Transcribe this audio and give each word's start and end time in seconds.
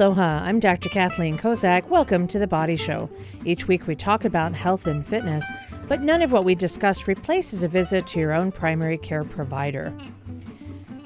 Aloha, 0.00 0.40
I'm 0.44 0.60
Dr. 0.60 0.88
Kathleen 0.88 1.36
Kozak. 1.36 1.90
Welcome 1.90 2.26
to 2.28 2.38
The 2.38 2.46
Body 2.46 2.76
Show. 2.76 3.10
Each 3.44 3.68
week 3.68 3.86
we 3.86 3.94
talk 3.94 4.24
about 4.24 4.54
health 4.54 4.86
and 4.86 5.06
fitness, 5.06 5.52
but 5.88 6.00
none 6.00 6.22
of 6.22 6.32
what 6.32 6.46
we 6.46 6.54
discuss 6.54 7.06
replaces 7.06 7.62
a 7.62 7.68
visit 7.68 8.06
to 8.06 8.18
your 8.18 8.32
own 8.32 8.50
primary 8.50 8.96
care 8.96 9.24
provider. 9.24 9.92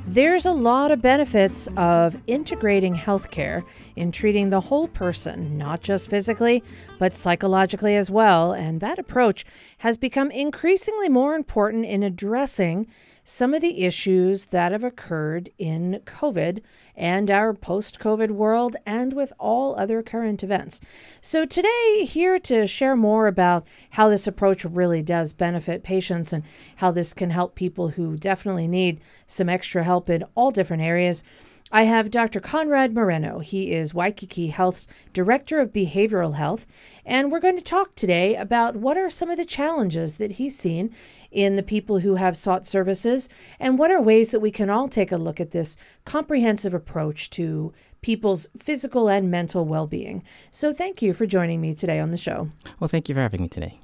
There's 0.07 0.47
a 0.47 0.53
lot 0.53 0.93
of 0.93 1.03
benefits 1.03 1.69
of 1.77 2.17
integrating 2.29 2.95
healthcare 2.95 3.65
in 3.97 4.13
treating 4.13 4.51
the 4.51 4.61
whole 4.61 4.87
person, 4.87 5.59
not 5.59 5.81
just 5.81 6.09
physically, 6.09 6.63
but 7.01 7.17
psychologically 7.17 7.97
as 7.97 8.13
well. 8.13 8.53
And 8.53 8.81
that 8.81 9.01
approach 9.01 9.45
has 9.79 9.97
become 9.97 10.31
increasingly 10.31 11.09
more 11.09 11.35
important 11.35 11.85
in 11.85 12.05
addressing 12.05 12.87
some 13.25 13.55
of 13.55 13.63
the 13.63 13.85
issues 13.85 14.47
that 14.47 14.71
have 14.71 14.85
occurred 14.85 15.51
in 15.59 16.01
COVID 16.05 16.61
and 16.95 17.31
our 17.31 17.55
post 17.55 17.99
COVID 17.99 18.31
world 18.31 18.77
and 18.85 19.15
with 19.15 19.33
all 19.39 19.75
other 19.77 20.03
current 20.03 20.43
events. 20.43 20.81
So, 21.21 21.47
today, 21.47 22.05
here 22.07 22.39
to 22.41 22.67
share 22.67 22.95
more 22.95 23.27
about 23.27 23.67
how 23.91 24.09
this 24.09 24.27
approach 24.27 24.65
really 24.65 25.03
does 25.03 25.33
benefit 25.33 25.83
patients 25.83 26.33
and 26.33 26.45
how 26.77 26.91
this 26.91 27.15
can 27.15 27.31
help 27.31 27.55
people 27.55 27.89
who 27.91 28.17
definitely 28.17 28.69
need 28.69 29.01
some 29.27 29.49
extra 29.49 29.83
help 29.83 30.11
in 30.11 30.25
all 30.35 30.51
different 30.51 30.83
areas. 30.83 31.25
I 31.73 31.85
have 31.85 32.11
Dr. 32.11 32.41
Conrad 32.41 32.93
Moreno. 32.93 33.39
He 33.39 33.73
is 33.73 33.95
Waikiki 33.95 34.49
Health's 34.49 34.87
Director 35.13 35.61
of 35.61 35.73
Behavioral 35.73 36.35
Health, 36.35 36.67
and 37.07 37.33
we're 37.33 37.41
going 37.41 37.57
to 37.57 37.63
talk 37.63 37.95
today 37.95 38.37
about 38.37 38.77
what 38.77 38.99
are 38.99 39.09
some 39.09 39.31
of 39.31 39.39
the 39.39 39.47
challenges 39.47 40.17
that 40.17 40.33
he's 40.33 40.57
seen 40.57 40.95
in 41.31 41.57
the 41.57 41.63
people 41.63 42.01
who 42.01 42.17
have 42.17 42.37
sought 42.37 42.67
services 42.67 43.29
and 43.59 43.79
what 43.79 43.91
are 43.91 44.01
ways 44.01 44.31
that 44.31 44.41
we 44.41 44.51
can 44.51 44.69
all 44.69 44.89
take 44.89 45.11
a 45.11 45.17
look 45.17 45.41
at 45.41 45.53
this 45.53 45.77
comprehensive 46.05 46.75
approach 46.75 47.31
to 47.31 47.73
people's 48.03 48.47
physical 48.57 49.09
and 49.09 49.31
mental 49.31 49.65
well-being. 49.65 50.23
So 50.51 50.73
thank 50.73 51.01
you 51.01 51.15
for 51.15 51.25
joining 51.25 51.63
me 51.63 51.75
today 51.75 51.99
on 51.99 52.11
the 52.11 52.19
show. 52.19 52.51
Well, 52.79 52.89
thank 52.89 53.09
you 53.09 53.15
for 53.15 53.23
having 53.23 53.41
me 53.41 53.49
today. 53.49 53.81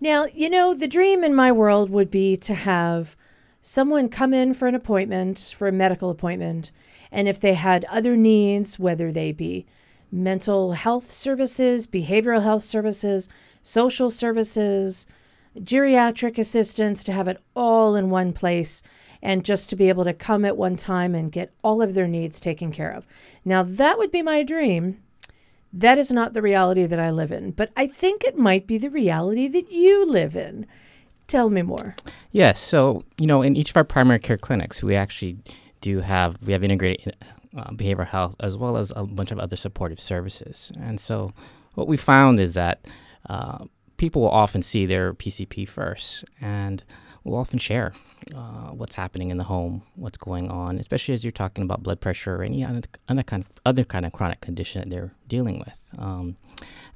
Now, 0.00 0.26
you 0.32 0.48
know, 0.48 0.72
the 0.72 0.88
dream 0.88 1.24
in 1.24 1.34
my 1.34 1.50
world 1.50 1.90
would 1.90 2.10
be 2.10 2.36
to 2.38 2.54
have 2.54 3.16
someone 3.60 4.08
come 4.08 4.34
in 4.34 4.54
for 4.54 4.66
an 4.66 4.74
appointment, 4.74 5.54
for 5.56 5.68
a 5.68 5.72
medical 5.72 6.10
appointment, 6.10 6.72
and 7.12 7.28
if 7.28 7.38
they 7.38 7.54
had 7.54 7.84
other 7.84 8.16
needs, 8.16 8.78
whether 8.78 9.12
they 9.12 9.30
be 9.30 9.66
mental 10.10 10.72
health 10.72 11.14
services, 11.14 11.86
behavioral 11.86 12.42
health 12.42 12.64
services, 12.64 13.28
social 13.62 14.10
services, 14.10 15.06
geriatric 15.58 16.38
assistance, 16.38 17.04
to 17.04 17.12
have 17.12 17.28
it 17.28 17.40
all 17.54 17.94
in 17.94 18.10
one 18.10 18.32
place 18.32 18.82
and 19.22 19.44
just 19.44 19.70
to 19.70 19.76
be 19.76 19.88
able 19.88 20.04
to 20.04 20.12
come 20.12 20.44
at 20.44 20.56
one 20.56 20.76
time 20.76 21.14
and 21.14 21.30
get 21.30 21.52
all 21.62 21.80
of 21.80 21.94
their 21.94 22.08
needs 22.08 22.40
taken 22.40 22.72
care 22.72 22.90
of. 22.90 23.06
Now, 23.44 23.62
that 23.62 23.98
would 23.98 24.10
be 24.10 24.22
my 24.22 24.42
dream. 24.42 25.02
That 25.72 25.96
is 25.96 26.10
not 26.10 26.32
the 26.32 26.42
reality 26.42 26.86
that 26.86 26.98
I 26.98 27.10
live 27.10 27.30
in, 27.30 27.52
but 27.52 27.70
I 27.76 27.86
think 27.86 28.24
it 28.24 28.36
might 28.36 28.66
be 28.66 28.78
the 28.78 28.90
reality 28.90 29.48
that 29.48 29.70
you 29.70 30.04
live 30.04 30.34
in. 30.34 30.66
Tell 31.28 31.48
me 31.48 31.62
more. 31.62 31.94
Yes. 32.30 32.58
So, 32.58 33.04
you 33.16 33.26
know, 33.26 33.42
in 33.42 33.56
each 33.56 33.70
of 33.70 33.76
our 33.76 33.84
primary 33.84 34.18
care 34.18 34.36
clinics, 34.36 34.82
we 34.82 34.94
actually 34.94 35.38
do 35.82 36.00
have 36.00 36.40
we 36.46 36.54
have 36.54 36.64
integrated 36.64 37.14
uh, 37.54 37.70
behavioral 37.72 38.08
health 38.08 38.34
as 38.40 38.56
well 38.56 38.78
as 38.78 38.92
a 38.96 39.04
bunch 39.04 39.30
of 39.30 39.38
other 39.38 39.56
supportive 39.56 40.00
services. 40.00 40.72
And 40.80 40.98
so, 40.98 41.32
what 41.74 41.86
we 41.86 41.98
found 41.98 42.40
is 42.40 42.54
that 42.54 42.86
uh, 43.28 43.66
people 43.98 44.22
will 44.22 44.30
often 44.30 44.62
see 44.62 44.86
their 44.86 45.12
PCP 45.12 45.68
first, 45.68 46.24
and 46.40 46.82
will 47.24 47.36
often 47.36 47.58
share 47.58 47.92
uh, 48.34 48.70
what's 48.70 48.94
happening 48.94 49.30
in 49.30 49.36
the 49.36 49.44
home, 49.44 49.82
what's 49.94 50.18
going 50.18 50.50
on, 50.50 50.78
especially 50.78 51.14
as 51.14 51.24
you're 51.24 51.30
talking 51.30 51.62
about 51.62 51.82
blood 51.82 52.00
pressure 52.00 52.36
or 52.36 52.42
any 52.42 52.64
other, 52.64 52.82
kind 53.06 53.44
of 53.44 53.50
other 53.66 53.84
kind 53.84 54.06
of 54.06 54.12
chronic 54.12 54.40
condition 54.40 54.80
that 54.80 54.90
they're 54.90 55.12
dealing 55.28 55.58
with. 55.58 55.80
Um, 55.98 56.36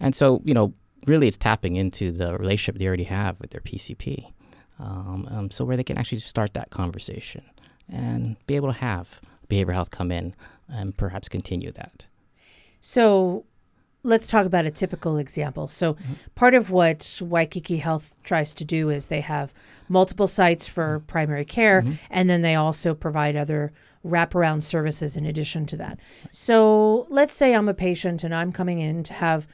and 0.00 0.14
so, 0.14 0.40
you 0.44 0.54
know, 0.54 0.74
really, 1.06 1.28
it's 1.28 1.36
tapping 1.36 1.76
into 1.76 2.10
the 2.10 2.36
relationship 2.36 2.78
they 2.78 2.86
already 2.86 3.04
have 3.04 3.38
with 3.40 3.50
their 3.50 3.60
PCP. 3.60 4.32
Um, 4.78 5.26
um, 5.30 5.50
so 5.50 5.64
where 5.64 5.76
they 5.76 5.84
can 5.84 5.96
actually 5.96 6.18
start 6.18 6.52
that 6.52 6.68
conversation 6.70 7.42
and 7.90 8.36
be 8.46 8.56
able 8.56 8.72
to 8.72 8.78
have 8.78 9.20
behavioral 9.48 9.74
health 9.74 9.90
come 9.90 10.10
in 10.10 10.34
and 10.68 10.96
perhaps 10.96 11.28
continue 11.28 11.70
that. 11.72 12.06
So 12.80 13.44
let's 14.06 14.26
talk 14.26 14.46
about 14.46 14.64
a 14.64 14.70
typical 14.70 15.18
example. 15.18 15.68
So, 15.68 15.94
mm-hmm. 15.94 16.12
part 16.34 16.54
of 16.54 16.70
what 16.70 17.20
Waikiki 17.20 17.78
Health 17.78 18.16
tries 18.22 18.54
to 18.54 18.64
do 18.64 18.88
is 18.88 19.06
they 19.06 19.20
have 19.20 19.52
multiple 19.88 20.26
sites 20.26 20.66
for 20.66 20.98
mm-hmm. 20.98 21.06
primary 21.06 21.44
care, 21.44 21.82
mm-hmm. 21.82 21.94
and 22.10 22.30
then 22.30 22.42
they 22.42 22.54
also 22.54 22.94
provide 22.94 23.36
other 23.36 23.72
wraparound 24.04 24.62
services 24.62 25.16
in 25.16 25.26
addition 25.26 25.66
to 25.66 25.76
that. 25.76 25.98
So, 26.30 27.06
let's 27.10 27.34
say 27.34 27.54
I'm 27.54 27.68
a 27.68 27.74
patient 27.74 28.24
and 28.24 28.34
I'm 28.34 28.52
coming 28.52 28.78
in 28.78 29.02
to 29.04 29.12
have 29.14 29.46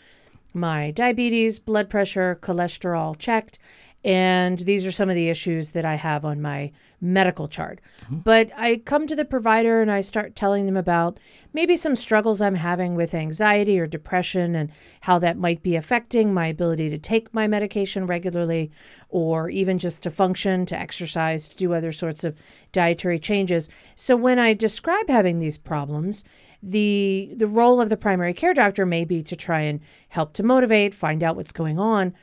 my 0.55 0.91
diabetes, 0.91 1.59
blood 1.59 1.89
pressure, 1.89 2.39
cholesterol 2.41 3.19
checked, 3.19 3.59
and 4.05 4.59
these 4.61 4.85
are 4.85 4.93
some 4.93 5.09
of 5.09 5.15
the 5.15 5.29
issues 5.29 5.71
that 5.71 5.85
I 5.85 5.95
have 5.95 6.25
on 6.25 6.43
my 6.43 6.73
medical 7.01 7.47
chart. 7.47 7.81
Mm-hmm. 8.05 8.19
But 8.19 8.51
I 8.57 8.79
come 8.85 9.07
to 9.07 9.15
the 9.15 9.25
provider 9.25 9.81
and 9.81 9.91
I 9.91 10.01
start 10.01 10.35
telling 10.35 10.67
them 10.67 10.77
about 10.77 11.19
maybe 11.53 11.77
some 11.77 11.95
struggles 11.95 12.41
I'm 12.41 12.57
having 12.57 12.97
with 12.97 13.15
anxiety 13.15 13.79
or 13.79 13.87
depression 13.87 14.57
and 14.57 14.71
how 15.03 15.19
that 15.21 15.37
might 15.37 15.63
be 15.63 15.77
affecting 15.77 16.35
my 16.35 16.47
ability 16.47 16.91
to 16.91 16.99
take 16.99 17.33
my 17.33 17.47
medication 17.47 18.07
regularly 18.07 18.73
or 19.09 19.51
even 19.51 19.79
just 19.79 20.03
to 20.03 20.11
function, 20.11 20.67
to 20.67 20.79
exercise, 20.79 21.47
to 21.49 21.57
do 21.57 21.73
other 21.73 21.93
sorts 21.93 22.25
of 22.25 22.37
dietary 22.73 23.21
changes. 23.21 23.69
So 23.95 24.17
when 24.17 24.39
I 24.39 24.55
describe 24.55 25.09
having 25.09 25.39
these 25.39 25.59
problems, 25.59 26.25
the 26.65 27.35
the 27.37 27.49
role 27.49 27.81
of 27.81 27.89
the 27.89 27.97
primary 27.97 28.33
care 28.33 28.55
doctor 28.55 28.87
may 28.87 29.05
be 29.05 29.21
to 29.25 29.35
try 29.35 29.63
and 29.63 29.81
help 30.11 30.33
to 30.35 30.45
motivate, 30.45 30.95
find 30.95 31.23
out 31.25 31.35
what's 31.35 31.53
going 31.53 31.79
on 31.79 32.15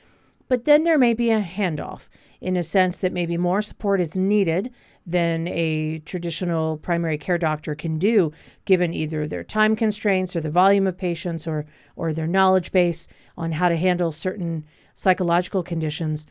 but 0.49 0.65
then 0.65 0.83
there 0.83 0.97
may 0.97 1.13
be 1.13 1.29
a 1.29 1.41
handoff 1.41 2.09
in 2.41 2.57
a 2.57 2.63
sense 2.63 2.97
that 2.99 3.13
maybe 3.13 3.37
more 3.37 3.61
support 3.61 4.01
is 4.01 4.17
needed 4.17 4.73
than 5.05 5.47
a 5.47 5.99
traditional 5.99 6.77
primary 6.77 7.17
care 7.17 7.37
doctor 7.37 7.75
can 7.75 7.97
do, 7.97 8.31
given 8.65 8.93
either 8.93 9.27
their 9.27 9.43
time 9.43 9.75
constraints 9.75 10.35
or 10.35 10.41
the 10.41 10.49
volume 10.49 10.87
of 10.87 10.97
patients 10.97 11.47
or, 11.47 11.65
or 11.95 12.11
their 12.11 12.27
knowledge 12.27 12.71
base 12.71 13.07
on 13.37 13.53
how 13.53 13.69
to 13.69 13.77
handle 13.77 14.11
certain 14.11 14.65
psychological 14.93 15.63
conditions. 15.63 16.27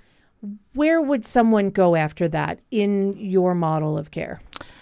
Where 0.74 1.00
would 1.00 1.24
someone 1.24 1.70
go 1.70 1.96
after 1.96 2.28
that 2.28 2.60
in 2.70 3.16
your 3.16 3.54
model 3.54 3.96
of 3.96 4.10
care? 4.10 4.40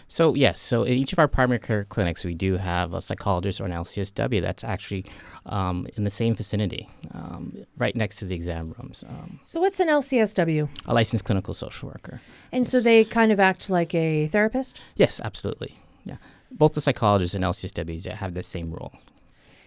So 0.09 0.35
yes, 0.35 0.61
so 0.61 0.85
in 0.85 0.95
each 0.95 1.13
of 1.13 1.19
our 1.19 1.29
primary 1.29 1.59
care 1.59 1.85
clinics, 1.85 2.25
we 2.25 2.35
do 2.35 2.57
have 2.57 2.95
a 2.95 3.01
psychologist 3.01 3.61
or 3.61 3.65
an 3.65 3.73
LCSW 3.73 4.41
that's 4.41 4.63
actually 4.63 5.05
um, 5.47 5.87
in 5.97 6.05
the 6.05 6.11
same 6.11 6.35
vicinity, 6.35 6.89
um, 7.13 7.65
right 7.77 7.95
next 7.97 8.17
to 8.17 8.25
the 8.25 8.35
exam 8.35 8.75
rooms. 8.79 9.05
Um, 9.09 9.41
so 9.45 9.61
what's 9.61 9.81
an 9.81 9.89
LCSW? 9.89 10.69
A 10.87 10.95
licensed 10.95 11.25
clinical 11.25 11.55
social 11.55 11.89
worker. 11.89 12.21
And 12.53 12.65
yes. 12.65 12.71
so 12.71 12.81
they 12.81 13.05
kind 13.05 13.33
of 13.33 13.41
act 13.41 13.69
like 13.69 13.95
a 13.95 14.29
therapist. 14.29 14.81
Yes, 14.95 15.21
absolutely. 15.23 15.79
Yeah, 16.05 16.17
both 16.53 16.75
the 16.75 16.81
psychologists 16.81 17.35
and 17.35 17.45
LCSWs 17.45 18.13
have 18.13 18.33
the 18.33 18.43
same 18.43 18.73
role. 18.73 18.93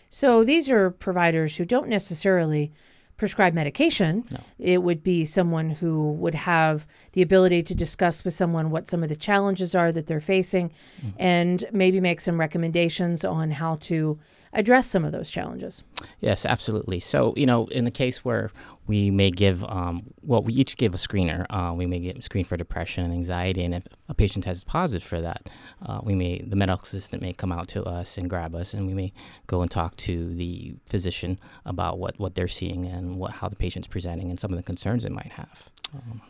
So 0.09 0.43
these 0.43 0.69
are 0.69 0.89
providers 0.89 1.57
who 1.57 1.65
don't 1.65 1.87
necessarily 1.87 2.71
prescribe 3.19 3.53
medication. 3.53 4.23
No. 4.31 4.39
It 4.57 4.81
would 4.81 5.03
be 5.03 5.25
someone 5.25 5.69
who 5.69 6.13
would 6.13 6.33
have 6.33 6.87
the 7.11 7.21
ability 7.21 7.61
to 7.63 7.75
discuss 7.75 8.23
with 8.23 8.33
someone 8.33 8.71
what 8.71 8.89
some 8.89 9.03
of 9.03 9.09
the 9.09 9.15
challenges 9.15 9.75
are 9.75 9.91
that 9.91 10.07
they're 10.07 10.21
facing 10.21 10.69
mm-hmm. 10.69 11.09
and 11.19 11.65
maybe 11.71 11.99
make 11.99 12.21
some 12.21 12.39
recommendations 12.39 13.23
on 13.23 13.51
how 13.51 13.75
to 13.81 14.17
address 14.53 14.87
some 14.87 15.05
of 15.05 15.11
those 15.11 15.29
challenges. 15.29 15.83
Yes, 16.19 16.45
absolutely. 16.45 16.99
So, 16.99 17.33
you 17.35 17.45
know, 17.45 17.67
in 17.67 17.85
the 17.85 17.91
case 17.91 18.23
where 18.25 18.51
we 18.87 19.11
may 19.11 19.29
give, 19.29 19.63
um, 19.65 20.13
well, 20.23 20.41
we 20.41 20.53
each 20.53 20.75
give 20.75 20.93
a 20.93 20.97
screener. 20.97 21.45
Uh, 21.49 21.73
we 21.73 21.85
may 21.85 21.99
get 21.99 22.23
screen 22.23 22.43
for 22.43 22.57
depression 22.57 23.03
and 23.03 23.13
anxiety, 23.13 23.63
and 23.63 23.75
if 23.75 23.83
a 24.07 24.13
patient 24.13 24.45
has 24.45 24.63
positive 24.63 25.07
for 25.07 25.21
that, 25.21 25.47
uh, 25.85 25.99
we 26.03 26.15
may 26.15 26.39
the 26.39 26.55
medical 26.55 26.83
assistant 26.83 27.21
may 27.21 27.33
come 27.33 27.51
out 27.51 27.67
to 27.67 27.83
us 27.83 28.17
and 28.17 28.29
grab 28.29 28.55
us, 28.55 28.73
and 28.73 28.87
we 28.87 28.93
may 28.93 29.13
go 29.45 29.61
and 29.61 29.69
talk 29.69 29.95
to 29.97 30.33
the 30.33 30.75
physician 30.87 31.39
about 31.65 31.99
what 31.99 32.19
what 32.19 32.33
they're 32.33 32.47
seeing 32.47 32.85
and 32.85 33.17
what 33.17 33.33
how 33.33 33.47
the 33.47 33.55
patient's 33.55 33.87
presenting 33.87 34.29
and 34.29 34.39
some 34.39 34.51
of 34.51 34.57
the 34.57 34.63
concerns 34.63 35.05
it 35.05 35.11
might 35.11 35.33
have. 35.33 35.71
Um, 35.93 36.21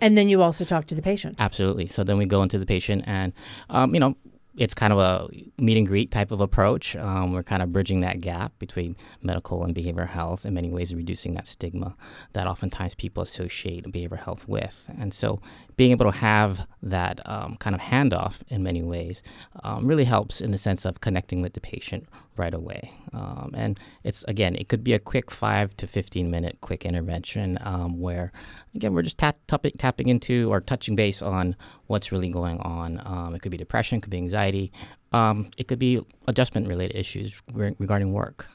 and 0.00 0.18
then 0.18 0.28
you 0.28 0.42
also 0.42 0.64
talk 0.64 0.86
to 0.86 0.94
the 0.94 1.02
patient. 1.02 1.36
Absolutely. 1.38 1.88
So 1.88 2.04
then 2.04 2.18
we 2.18 2.26
go 2.26 2.42
into 2.42 2.58
the 2.58 2.66
patient, 2.66 3.02
and 3.06 3.32
um, 3.70 3.94
you 3.94 4.00
know, 4.00 4.16
it's 4.56 4.74
kind 4.74 4.92
of 4.92 4.98
a 4.98 5.28
meet 5.60 5.76
and 5.76 5.86
greet 5.86 6.10
type 6.10 6.30
of 6.30 6.40
approach. 6.40 6.94
Um, 6.96 7.32
we're 7.32 7.42
kind 7.42 7.62
of 7.62 7.72
bridging 7.72 8.00
that 8.00 8.20
gap 8.20 8.52
between 8.58 8.96
medical 9.22 9.64
and 9.64 9.74
behavioral 9.74 10.08
health 10.08 10.46
in 10.46 10.54
many 10.54 10.70
ways, 10.70 10.94
reducing 10.94 11.34
that 11.34 11.46
stigma 11.46 11.96
that 12.32 12.46
oftentimes 12.46 12.94
people 12.94 13.22
associate 13.22 13.84
behavioral 13.86 14.24
health 14.24 14.46
with. 14.48 14.90
And 14.98 15.12
so, 15.12 15.40
being 15.76 15.90
able 15.90 16.04
to 16.04 16.16
have 16.18 16.66
that 16.82 17.20
um, 17.28 17.56
kind 17.56 17.74
of 17.74 17.80
handoff 17.80 18.42
in 18.48 18.62
many 18.62 18.82
ways 18.82 19.22
um, 19.62 19.86
really 19.86 20.04
helps 20.04 20.40
in 20.40 20.50
the 20.50 20.58
sense 20.58 20.84
of 20.84 21.00
connecting 21.00 21.42
with 21.42 21.54
the 21.54 21.60
patient 21.60 22.06
right 22.36 22.54
away. 22.54 22.92
Um, 23.12 23.52
and 23.54 23.78
it's 24.02 24.24
again, 24.24 24.54
it 24.56 24.68
could 24.68 24.84
be 24.84 24.92
a 24.92 24.98
quick 24.98 25.30
five 25.30 25.76
to 25.78 25.86
15 25.86 26.30
minute 26.30 26.58
quick 26.60 26.84
intervention 26.84 27.58
um, 27.62 28.00
where, 28.00 28.32
again, 28.74 28.92
we're 28.92 29.02
just 29.02 29.18
tap, 29.18 29.38
tapping 29.78 30.08
into 30.08 30.50
or 30.52 30.60
touching 30.60 30.96
base 30.96 31.22
on 31.22 31.56
what's 31.86 32.12
really 32.12 32.28
going 32.28 32.58
on. 32.60 33.00
Um, 33.04 33.34
it 33.34 33.42
could 33.42 33.52
be 33.52 33.58
depression, 33.58 33.98
it 33.98 34.02
could 34.02 34.10
be 34.10 34.18
anxiety. 34.18 34.72
Um, 35.12 35.50
it 35.56 35.68
could 35.68 35.78
be 35.78 36.04
adjustment 36.26 36.66
related 36.66 36.96
issues 36.96 37.40
re- 37.52 37.76
regarding 37.78 38.12
work, 38.12 38.46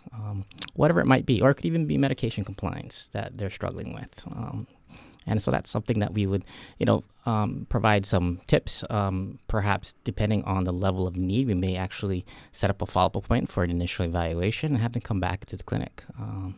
whatever 0.74 1.00
it 1.00 1.06
might 1.06 1.26
be, 1.26 1.42
or 1.42 1.52
it 1.52 1.56
could 1.56 1.66
even 1.66 1.86
be 1.86 1.98
medication 1.98 2.44
compliance 2.44 3.10
that 3.14 3.38
they're 3.38 3.50
struggling 3.50 3.94
with. 3.94 4.28
And 5.30 5.42
so 5.42 5.52
that's 5.52 5.70
something 5.70 6.00
that 6.00 6.14
we 6.14 6.26
would, 6.26 6.44
you 6.78 6.86
know, 6.86 7.04
um, 7.26 7.68
provide 7.70 8.06
some 8.06 8.42
tips. 8.48 8.84
Um, 8.90 9.40
perhaps 9.48 9.94
depending 10.04 10.44
on 10.44 10.64
the 10.64 10.74
level 10.74 11.08
of 11.08 11.16
need, 11.16 11.48
we 11.48 11.54
may 11.54 11.76
actually 11.76 12.26
set 12.52 12.70
up 12.70 12.82
a 12.82 12.86
follow-up 12.86 13.16
appointment 13.16 13.52
for 13.52 13.64
an 13.64 13.70
initial 13.70 14.06
evaluation 14.06 14.74
and 14.74 14.82
have 14.82 14.94
them 14.94 15.02
come 15.02 15.20
back 15.20 15.46
to 15.46 15.56
the 15.56 15.64
clinic. 15.64 16.04
Um, 16.20 16.56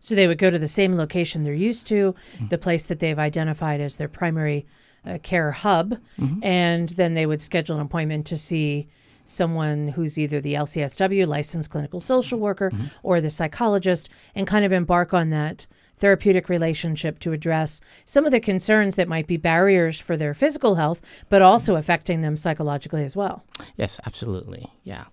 so 0.00 0.14
they 0.14 0.26
would 0.26 0.38
go 0.38 0.50
to 0.50 0.58
the 0.58 0.68
same 0.68 0.96
location 0.96 1.44
they're 1.44 1.54
used 1.54 1.86
to, 1.86 2.14
mm-hmm. 2.34 2.48
the 2.48 2.58
place 2.58 2.86
that 2.86 2.98
they've 2.98 3.18
identified 3.18 3.80
as 3.80 3.96
their 3.96 4.08
primary 4.08 4.66
uh, 5.06 5.18
care 5.22 5.52
hub, 5.52 5.96
mm-hmm. 6.18 6.42
and 6.42 6.90
then 6.90 7.14
they 7.14 7.26
would 7.26 7.40
schedule 7.40 7.76
an 7.76 7.82
appointment 7.82 8.26
to 8.26 8.36
see 8.36 8.88
someone 9.24 9.88
who's 9.88 10.18
either 10.18 10.40
the 10.40 10.54
LCSW, 10.54 11.26
licensed 11.26 11.70
clinical 11.70 12.00
social 12.00 12.38
worker, 12.38 12.70
mm-hmm. 12.70 12.86
or 13.02 13.20
the 13.20 13.30
psychologist, 13.30 14.08
and 14.34 14.46
kind 14.46 14.64
of 14.64 14.72
embark 14.72 15.14
on 15.14 15.30
that 15.30 15.66
therapeutic 16.04 16.50
relationship 16.50 17.18
to 17.18 17.32
address 17.32 17.80
some 18.04 18.26
of 18.26 18.30
the 18.30 18.38
concerns 18.38 18.94
that 18.94 19.08
might 19.08 19.26
be 19.26 19.38
barriers 19.38 19.98
for 19.98 20.18
their 20.18 20.34
physical 20.34 20.74
health, 20.74 21.00
but 21.30 21.40
also 21.40 21.76
affecting 21.76 22.20
them 22.20 22.36
psychologically 22.36 23.02
as 23.02 23.16
well. 23.16 23.42
Yes, 23.74 23.98
absolutely. 24.04 24.70
Yeah. 24.82 25.04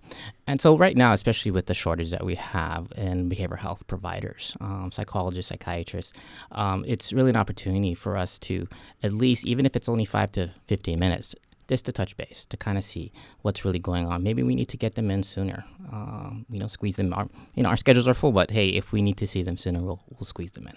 And 0.46 0.60
so, 0.60 0.76
right 0.76 0.94
now, 0.94 1.14
especially 1.14 1.50
with 1.50 1.64
the 1.64 1.72
shortage 1.72 2.10
that 2.10 2.26
we 2.26 2.34
have 2.34 2.92
in 2.94 3.30
behavioral 3.30 3.60
health 3.60 3.86
providers, 3.86 4.54
um, 4.60 4.90
psychologists, 4.92 5.48
psychiatrists, 5.48 6.12
um, 6.50 6.84
it's 6.86 7.10
really 7.10 7.30
an 7.30 7.36
opportunity 7.36 7.94
for 7.94 8.18
us 8.18 8.38
to 8.40 8.68
at 9.02 9.14
least, 9.14 9.46
even 9.46 9.64
if 9.64 9.74
it's 9.74 9.88
only 9.88 10.04
five 10.04 10.30
to 10.32 10.50
15 10.66 10.98
minutes, 10.98 11.34
just 11.72 11.86
to 11.86 11.92
touch 11.92 12.14
base 12.18 12.44
to 12.52 12.56
kind 12.58 12.76
of 12.76 12.84
see 12.84 13.12
what's 13.40 13.64
really 13.64 13.78
going 13.78 14.06
on. 14.06 14.22
Maybe 14.22 14.42
we 14.42 14.54
need 14.54 14.68
to 14.68 14.76
get 14.76 14.94
them 14.94 15.10
in 15.10 15.22
sooner. 15.22 15.64
Um, 15.90 16.44
you 16.50 16.58
know, 16.58 16.68
squeeze 16.68 16.96
them. 16.96 17.14
Our, 17.14 17.26
you 17.54 17.62
know, 17.62 17.70
our 17.70 17.78
schedules 17.78 18.06
are 18.06 18.12
full, 18.12 18.32
but 18.32 18.50
hey, 18.50 18.68
if 18.80 18.92
we 18.92 19.00
need 19.00 19.16
to 19.16 19.26
see 19.26 19.42
them 19.42 19.56
sooner, 19.56 19.80
we'll 19.80 20.02
we'll 20.10 20.26
squeeze 20.34 20.50
them 20.50 20.66
in. 20.66 20.76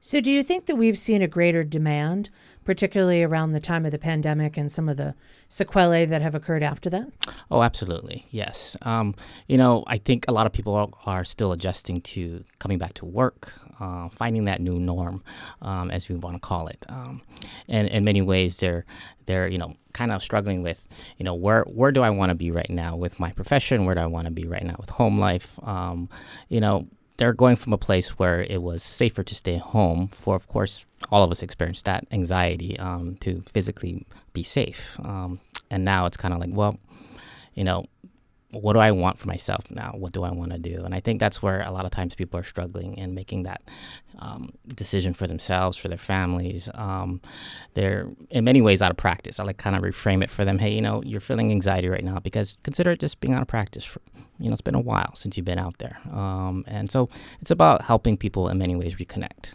So, 0.00 0.20
do 0.20 0.30
you 0.30 0.42
think 0.42 0.66
that 0.66 0.76
we've 0.76 0.98
seen 0.98 1.22
a 1.22 1.26
greater 1.26 1.64
demand, 1.64 2.28
particularly 2.66 3.22
around 3.22 3.52
the 3.52 3.60
time 3.60 3.86
of 3.86 3.92
the 3.92 3.98
pandemic 3.98 4.56
and 4.56 4.70
some 4.70 4.88
of 4.88 4.96
the 4.96 5.14
sequelae 5.48 6.04
that 6.04 6.20
have 6.20 6.34
occurred 6.34 6.64
after 6.64 6.90
that? 6.90 7.08
Oh, 7.50 7.62
absolutely. 7.62 8.26
Yes. 8.30 8.76
Um, 8.82 9.14
you 9.46 9.56
know, 9.56 9.84
I 9.86 9.98
think 9.98 10.24
a 10.26 10.32
lot 10.32 10.46
of 10.46 10.52
people 10.52 10.74
are, 10.74 10.88
are 11.06 11.24
still 11.24 11.52
adjusting 11.52 12.00
to 12.02 12.44
coming 12.58 12.76
back 12.76 12.94
to 12.94 13.06
work, 13.06 13.52
uh, 13.80 14.08
finding 14.08 14.44
that 14.46 14.60
new 14.60 14.80
norm, 14.80 15.22
um, 15.62 15.90
as 15.90 16.08
we 16.08 16.16
want 16.16 16.34
to 16.34 16.40
call 16.40 16.66
it. 16.66 16.84
Um, 16.88 17.22
and 17.68 17.88
in 17.88 18.04
many 18.04 18.20
ways, 18.20 18.58
they're 18.58 18.84
they're 19.26 19.48
you 19.48 19.58
know 19.58 19.76
kind 19.92 20.12
of 20.12 20.22
struggling 20.22 20.62
with 20.62 20.88
you 21.18 21.24
know 21.24 21.34
where 21.34 21.62
where 21.64 21.92
do 21.92 22.02
I 22.02 22.10
want 22.10 22.30
to 22.30 22.34
be 22.34 22.50
right 22.50 22.68
now 22.68 22.96
with 22.96 23.20
my 23.20 23.30
profession? 23.30 23.84
Where 23.84 23.94
do 23.94 24.00
I 24.00 24.06
want 24.06 24.24
to 24.24 24.32
be 24.32 24.46
right 24.46 24.64
now 24.64 24.76
with 24.78 24.90
home 24.90 25.18
life? 25.18 25.58
Um, 25.62 26.08
you 26.48 26.60
know, 26.60 26.88
they're 27.16 27.32
going 27.32 27.56
from 27.56 27.72
a 27.72 27.78
place 27.78 28.18
where 28.18 28.42
it 28.42 28.62
was 28.62 28.82
safer 28.82 29.22
to 29.22 29.34
stay 29.34 29.56
home 29.56 30.08
for, 30.08 30.36
of 30.36 30.46
course, 30.46 30.84
all 31.10 31.22
of 31.22 31.30
us 31.30 31.42
experienced 31.42 31.84
that 31.84 32.06
anxiety 32.10 32.78
um, 32.78 33.16
to 33.16 33.42
physically 33.52 34.06
be 34.32 34.42
safe. 34.42 34.98
Um, 35.04 35.40
and 35.70 35.84
now 35.84 36.06
it's 36.06 36.16
kind 36.16 36.34
of 36.34 36.40
like, 36.40 36.50
well, 36.52 36.78
you 37.54 37.64
know, 37.64 37.86
what 38.60 38.74
do 38.74 38.80
I 38.80 38.90
want 38.90 39.18
for 39.18 39.28
myself 39.28 39.70
now? 39.70 39.92
What 39.94 40.12
do 40.12 40.24
I 40.24 40.30
want 40.30 40.52
to 40.52 40.58
do? 40.58 40.82
And 40.84 40.94
I 40.94 41.00
think 41.00 41.20
that's 41.20 41.42
where 41.42 41.62
a 41.62 41.70
lot 41.70 41.84
of 41.84 41.90
times 41.90 42.14
people 42.14 42.38
are 42.40 42.44
struggling 42.44 42.96
in 42.96 43.14
making 43.14 43.42
that 43.42 43.62
um, 44.18 44.50
decision 44.66 45.14
for 45.14 45.26
themselves, 45.26 45.76
for 45.76 45.88
their 45.88 45.98
families. 45.98 46.68
Um, 46.74 47.20
they're 47.74 48.08
in 48.30 48.44
many 48.44 48.60
ways 48.60 48.82
out 48.82 48.90
of 48.90 48.96
practice. 48.96 49.38
I 49.38 49.44
like 49.44 49.58
kind 49.58 49.76
of 49.76 49.82
reframe 49.82 50.22
it 50.22 50.30
for 50.30 50.44
them. 50.44 50.58
Hey, 50.58 50.72
you 50.72 50.82
know, 50.82 51.02
you're 51.02 51.20
feeling 51.20 51.50
anxiety 51.50 51.88
right 51.88 52.04
now 52.04 52.18
because 52.18 52.56
consider 52.62 52.92
it 52.92 53.00
just 53.00 53.20
being 53.20 53.34
out 53.34 53.42
of 53.42 53.48
practice. 53.48 53.84
For, 53.84 54.00
you 54.38 54.48
know, 54.48 54.52
it's 54.52 54.60
been 54.60 54.74
a 54.74 54.80
while 54.80 55.14
since 55.14 55.36
you've 55.36 55.46
been 55.46 55.58
out 55.58 55.78
there, 55.78 55.98
um, 56.12 56.64
and 56.66 56.90
so 56.90 57.08
it's 57.40 57.50
about 57.50 57.82
helping 57.82 58.16
people 58.16 58.48
in 58.48 58.58
many 58.58 58.76
ways 58.76 58.96
reconnect. 58.96 59.52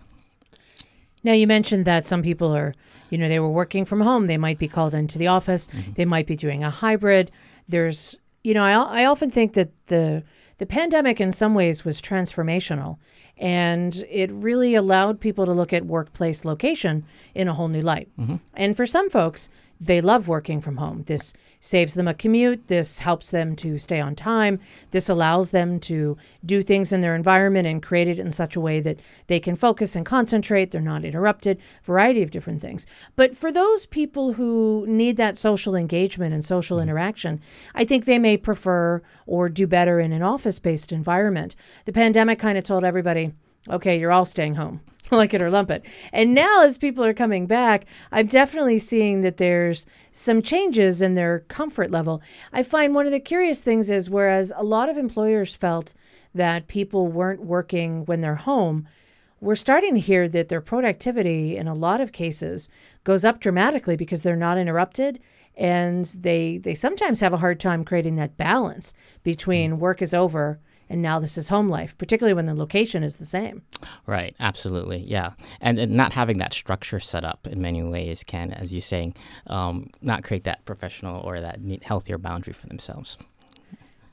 Now, 1.24 1.34
you 1.34 1.46
mentioned 1.46 1.86
that 1.86 2.08
some 2.08 2.24
people 2.24 2.56
are, 2.56 2.74
you 3.12 3.18
know, 3.18 3.28
they 3.28 3.40
were 3.40 3.50
working 3.50 3.86
from 3.86 4.02
home. 4.02 4.26
They 4.26 4.38
might 4.38 4.58
be 4.58 4.68
called 4.68 4.94
into 4.94 5.20
the 5.20 5.28
office. 5.28 5.68
Mm-hmm. 5.68 5.94
They 5.94 6.06
might 6.06 6.26
be 6.26 6.36
doing 6.36 6.64
a 6.64 6.72
hybrid. 6.72 7.30
There's 7.68 8.18
you 8.44 8.54
know, 8.54 8.64
I, 8.64 9.02
I 9.02 9.06
often 9.06 9.32
think 9.32 9.54
that 9.54 9.70
the 9.88 10.24
the 10.62 10.68
pandemic 10.68 11.20
in 11.20 11.32
some 11.32 11.56
ways 11.56 11.84
was 11.84 12.00
transformational 12.00 13.00
and 13.36 14.04
it 14.12 14.32
really 14.32 14.76
allowed 14.76 15.20
people 15.20 15.48
to 15.48 15.52
look 15.52 15.74
at 15.74 15.88
workplace 15.88 16.46
location 16.46 17.04
in 17.34 17.48
a 17.48 17.56
whole 17.56 17.68
new 17.68 17.82
light. 17.82 18.10
Mm-hmm. 18.20 18.36
And 18.54 18.78
for 18.78 18.86
some 18.86 19.10
folks, 19.10 19.50
they 19.82 20.00
love 20.00 20.28
working 20.28 20.62
from 20.62 20.78
home. 20.78 21.06
This 21.08 21.34
saves 21.60 21.96
them 21.96 22.08
a 22.08 22.14
commute. 22.14 22.68
This 22.68 23.00
helps 23.00 23.32
them 23.32 23.56
to 23.56 23.80
stay 23.80 24.00
on 24.00 24.16
time. 24.16 24.60
This 24.92 25.10
allows 25.10 25.50
them 25.50 25.80
to 25.82 26.18
do 26.46 26.62
things 26.62 26.94
in 26.94 27.02
their 27.02 27.16
environment 27.16 27.68
and 27.68 27.82
create 27.82 28.08
it 28.08 28.20
in 28.20 28.32
such 28.32 28.56
a 28.56 28.62
way 28.62 28.80
that 28.80 29.00
they 29.26 29.40
can 29.40 29.56
focus 29.56 29.96
and 29.96 30.06
concentrate. 30.06 30.70
They're 30.70 30.82
not 30.82 31.04
interrupted, 31.04 31.58
variety 31.84 32.22
of 32.22 32.30
different 32.30 32.62
things. 32.62 32.86
But 33.16 33.36
for 33.36 33.52
those 33.52 33.88
people 33.88 34.34
who 34.34 34.86
need 34.88 35.18
that 35.18 35.36
social 35.36 35.76
engagement 35.76 36.32
and 36.32 36.46
social 36.46 36.78
mm-hmm. 36.78 36.84
interaction, 36.84 37.42
I 37.74 37.84
think 37.84 38.06
they 38.06 38.20
may 38.20 38.38
prefer 38.38 39.02
or 39.26 39.50
do 39.50 39.66
better 39.66 40.00
in 40.00 40.12
an 40.12 40.22
office 40.22 40.51
based 40.60 40.92
environment. 40.92 41.56
The 41.86 41.92
pandemic 41.92 42.40
kind 42.40 42.58
of 42.58 42.64
told 42.64 42.84
everybody, 42.84 43.34
okay, 43.70 44.00
you're 44.00 44.12
all 44.12 44.26
staying 44.26 44.56
home. 44.56 44.82
like 45.12 45.34
it 45.34 45.42
or 45.42 45.52
lump 45.52 45.70
it. 45.70 45.84
And 46.14 46.34
now, 46.34 46.64
as 46.64 46.78
people 46.78 47.04
are 47.04 47.14
coming 47.14 47.46
back, 47.46 47.86
I'm 48.12 48.28
definitely 48.28 48.80
seeing 48.80 49.22
that 49.22 49.38
there's 49.38 49.86
some 50.14 50.42
changes 50.42 51.02
in 51.02 51.16
their 51.16 51.40
comfort 51.40 51.92
level. 51.92 52.22
I 52.54 52.64
find 52.64 52.96
one 52.96 53.06
of 53.06 53.12
the 53.12 53.20
curious 53.20 53.62
things 53.62 53.90
is 53.90 54.10
whereas 54.10 54.54
a 54.56 54.64
lot 54.64 54.90
of 54.90 54.98
employers 54.98 55.54
felt 55.54 55.94
that 56.34 56.68
people 56.68 57.08
weren't 57.08 57.42
working 57.42 58.06
when 58.06 58.22
they're 58.22 58.36
home, 58.36 58.88
we're 59.42 59.56
starting 59.56 59.96
to 59.96 60.00
hear 60.00 60.30
that 60.30 60.50
their 60.50 60.62
productivity 60.62 61.58
in 61.58 61.68
a 61.68 61.74
lot 61.74 62.00
of 62.00 62.12
cases 62.12 62.70
goes 63.04 63.26
up 63.26 63.40
dramatically 63.40 63.98
because 63.98 64.22
they're 64.22 64.36
not 64.36 64.58
interrupted 64.58 65.20
and 65.62 66.06
they 66.08 66.58
they 66.58 66.74
sometimes 66.74 67.20
have 67.20 67.34
a 67.34 67.38
hard 67.38 67.60
time 67.60 67.86
creating 67.86 68.16
that 68.16 68.36
balance 68.36 68.94
between 69.22 69.80
work 69.80 70.02
is 70.02 70.14
over 70.14 70.60
and 70.90 71.02
now 71.02 71.20
this 71.20 71.38
is 71.38 71.48
home 71.48 71.70
life, 71.70 71.98
particularly 71.98 72.34
when 72.34 72.48
the 72.48 72.54
location 72.54 73.02
is 73.02 73.16
the 73.16 73.26
same. 73.26 73.62
Right, 74.06 74.36
absolutely, 74.42 74.98
yeah, 74.98 75.32
and, 75.62 75.80
and 75.80 75.94
not 75.94 76.12
having 76.12 76.38
that 76.40 76.52
structure 76.52 77.00
set 77.00 77.24
up 77.24 77.48
in 77.48 77.62
many 77.62 77.82
ways 77.82 78.26
can, 78.26 78.52
as 78.52 78.74
you're 78.74 78.82
saying, 78.82 79.16
um, 79.48 79.90
not 80.02 80.24
create 80.24 80.44
that 80.44 80.66
professional 80.66 81.22
or 81.22 81.40
that 81.40 81.60
healthier 81.84 82.18
boundary 82.18 82.54
for 82.54 82.68
themselves. 82.68 83.18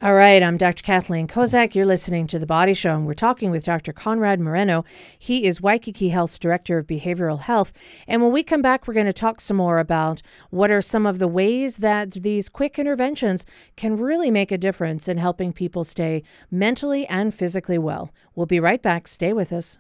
All 0.00 0.14
right, 0.14 0.40
I'm 0.44 0.56
Dr. 0.56 0.84
Kathleen 0.84 1.26
Kozak. 1.26 1.74
You're 1.74 1.84
listening 1.84 2.28
to 2.28 2.38
The 2.38 2.46
Body 2.46 2.72
Show, 2.72 2.94
and 2.94 3.04
we're 3.04 3.14
talking 3.14 3.50
with 3.50 3.64
Dr. 3.64 3.92
Conrad 3.92 4.38
Moreno. 4.38 4.84
He 5.18 5.44
is 5.44 5.60
Waikiki 5.60 6.10
Health's 6.10 6.38
Director 6.38 6.78
of 6.78 6.86
Behavioral 6.86 7.40
Health. 7.40 7.72
And 8.06 8.22
when 8.22 8.30
we 8.30 8.44
come 8.44 8.62
back, 8.62 8.86
we're 8.86 8.94
going 8.94 9.06
to 9.06 9.12
talk 9.12 9.40
some 9.40 9.56
more 9.56 9.80
about 9.80 10.22
what 10.50 10.70
are 10.70 10.80
some 10.80 11.04
of 11.04 11.18
the 11.18 11.26
ways 11.26 11.78
that 11.78 12.12
these 12.12 12.48
quick 12.48 12.78
interventions 12.78 13.44
can 13.74 13.96
really 13.96 14.30
make 14.30 14.52
a 14.52 14.56
difference 14.56 15.08
in 15.08 15.18
helping 15.18 15.52
people 15.52 15.82
stay 15.82 16.22
mentally 16.48 17.04
and 17.08 17.34
physically 17.34 17.76
well. 17.76 18.12
We'll 18.36 18.46
be 18.46 18.60
right 18.60 18.80
back. 18.80 19.08
Stay 19.08 19.32
with 19.32 19.52
us. 19.52 19.78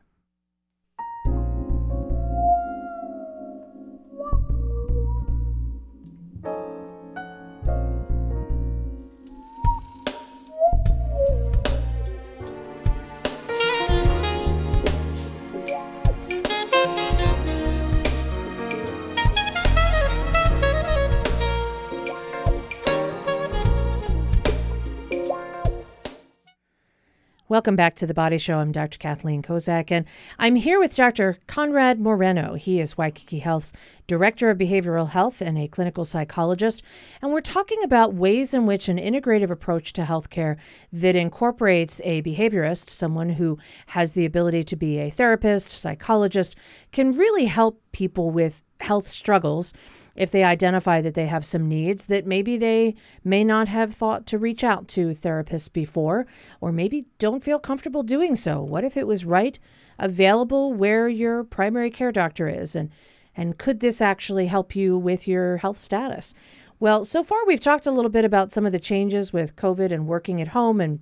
Welcome 27.58 27.74
back 27.74 27.96
to 27.96 28.06
the 28.06 28.14
Body 28.14 28.38
Show. 28.38 28.60
I'm 28.60 28.70
Dr. 28.70 28.98
Kathleen 28.98 29.42
Kozak, 29.42 29.90
and 29.90 30.06
I'm 30.38 30.54
here 30.54 30.78
with 30.78 30.94
Dr. 30.94 31.38
Conrad 31.48 31.98
Moreno. 31.98 32.54
He 32.54 32.78
is 32.78 32.96
Waikiki 32.96 33.40
Health's 33.40 33.72
Director 34.06 34.48
of 34.48 34.58
Behavioral 34.58 35.08
Health 35.08 35.40
and 35.40 35.58
a 35.58 35.66
clinical 35.66 36.04
psychologist. 36.04 36.84
And 37.20 37.32
we're 37.32 37.40
talking 37.40 37.82
about 37.82 38.14
ways 38.14 38.54
in 38.54 38.64
which 38.64 38.88
an 38.88 38.96
integrative 38.96 39.50
approach 39.50 39.92
to 39.94 40.02
healthcare 40.02 40.56
that 40.92 41.16
incorporates 41.16 42.00
a 42.04 42.22
behaviorist, 42.22 42.90
someone 42.90 43.30
who 43.30 43.58
has 43.86 44.12
the 44.12 44.24
ability 44.24 44.62
to 44.62 44.76
be 44.76 45.00
a 45.00 45.10
therapist, 45.10 45.72
psychologist, 45.72 46.54
can 46.92 47.10
really 47.10 47.46
help 47.46 47.82
people 47.90 48.30
with 48.30 48.62
health 48.78 49.10
struggles 49.10 49.72
if 50.18 50.32
they 50.32 50.42
identify 50.42 51.00
that 51.00 51.14
they 51.14 51.26
have 51.26 51.46
some 51.46 51.68
needs 51.68 52.06
that 52.06 52.26
maybe 52.26 52.56
they 52.56 52.96
may 53.22 53.44
not 53.44 53.68
have 53.68 53.94
thought 53.94 54.26
to 54.26 54.36
reach 54.36 54.64
out 54.64 54.88
to 54.88 55.14
therapists 55.14 55.72
before, 55.72 56.26
or 56.60 56.72
maybe 56.72 57.06
don't 57.18 57.44
feel 57.44 57.60
comfortable 57.60 58.02
doing 58.02 58.34
so. 58.34 58.60
What 58.60 58.84
if 58.84 58.96
it 58.96 59.06
was 59.06 59.24
right 59.24 59.58
available 59.98 60.72
where 60.72 61.08
your 61.08 61.44
primary 61.44 61.90
care 61.90 62.10
doctor 62.10 62.48
is? 62.48 62.74
And, 62.74 62.90
and 63.36 63.58
could 63.58 63.78
this 63.78 64.00
actually 64.00 64.46
help 64.46 64.74
you 64.74 64.98
with 64.98 65.28
your 65.28 65.58
health 65.58 65.78
status? 65.78 66.34
Well, 66.80 67.04
so 67.04 67.22
far 67.22 67.46
we've 67.46 67.60
talked 67.60 67.86
a 67.86 67.92
little 67.92 68.10
bit 68.10 68.24
about 68.24 68.50
some 68.50 68.66
of 68.66 68.72
the 68.72 68.80
changes 68.80 69.32
with 69.32 69.56
COVID 69.56 69.92
and 69.92 70.08
working 70.08 70.40
at 70.40 70.48
home 70.48 70.80
and 70.80 70.98